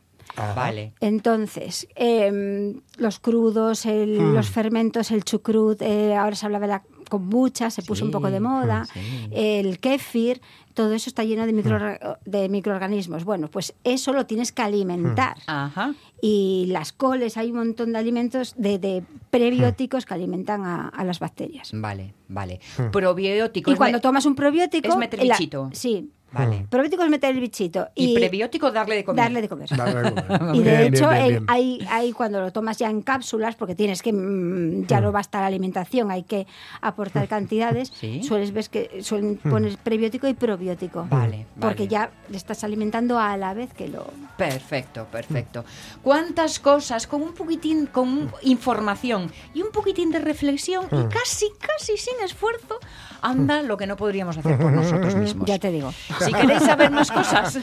[0.57, 0.95] Vale.
[1.01, 4.35] Entonces, em, los crudos, el- Hmm.
[4.35, 8.31] los fermentos, el chucrut, eh, ahora se hablaba de la kombucha, se puso un poco
[8.31, 8.87] de moda,
[9.31, 10.41] el kéfir,
[10.73, 13.25] todo eso está lleno de, microorga- de microorganismos.
[13.25, 15.37] Bueno, pues eso lo tienes que alimentar.
[15.47, 15.93] Ajá.
[16.25, 21.05] Y las coles, hay un montón de alimentos, de, de prebióticos que alimentan a, a
[21.05, 21.70] las bacterias.
[21.75, 22.61] Vale, vale.
[22.93, 23.70] Probiótico.
[23.70, 24.87] Y es cuando tomas un probiótico...
[24.89, 25.35] es meter la-
[25.73, 26.11] sí.
[26.33, 26.66] Vale.
[26.68, 27.89] Probiótico es meter el bichito.
[27.95, 29.24] Y, prebiótico, darle de comer.
[29.24, 29.68] darle de comer.
[30.55, 31.45] Y de Bien, hecho, bien, bien, el- bien.
[31.49, 35.41] hay, hay cuando lo tomas ya en cápsulas, porque tienes que, mm, ya no basta
[35.41, 36.47] la alimentación, hay que
[36.80, 38.22] aportar cantidades, Sí.
[38.22, 41.07] sueles ver que suelen poner prebiótico y probiótico.
[41.11, 41.89] Vale, Porque vale.
[41.89, 44.07] ya le estás alimentando a la vez que lo...
[44.37, 45.64] Perfecto, perfecto.
[46.03, 51.97] ¿Cuántas cosas con un poquitín, con información y un poquitín de reflexión y casi, casi
[51.97, 52.78] sin esfuerzo,
[53.23, 55.47] anda lo que no podríamos hacer por nosotros mismos?
[55.49, 55.93] Ya te digo.
[56.20, 57.59] Si queréis saber más cosas,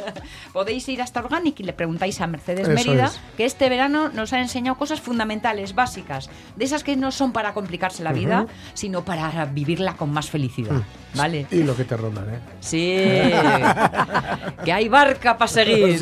[0.52, 3.20] podéis ir hasta Organic y le preguntáis a Mercedes Eso Mérida, es.
[3.36, 7.54] que este verano nos ha enseñado cosas fundamentales, básicas, de esas que no son para
[7.54, 10.82] complicarse la vida, sino para vivirla con más felicidad.
[11.14, 11.46] ¿Vale?
[11.50, 12.38] Y lo que te rondan, ¿eh?
[12.60, 12.94] Sí,
[14.64, 15.98] que hay barca para seguir.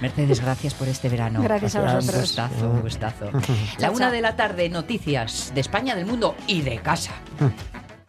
[0.00, 1.42] Mercedes, gracias por este verano.
[1.42, 2.20] Gracias a Un vosotros.
[2.22, 3.30] gustazo, un gustazo.
[3.78, 7.12] La una de la tarde, noticias de España, del mundo y de casa.
[7.42, 7.81] Hmm.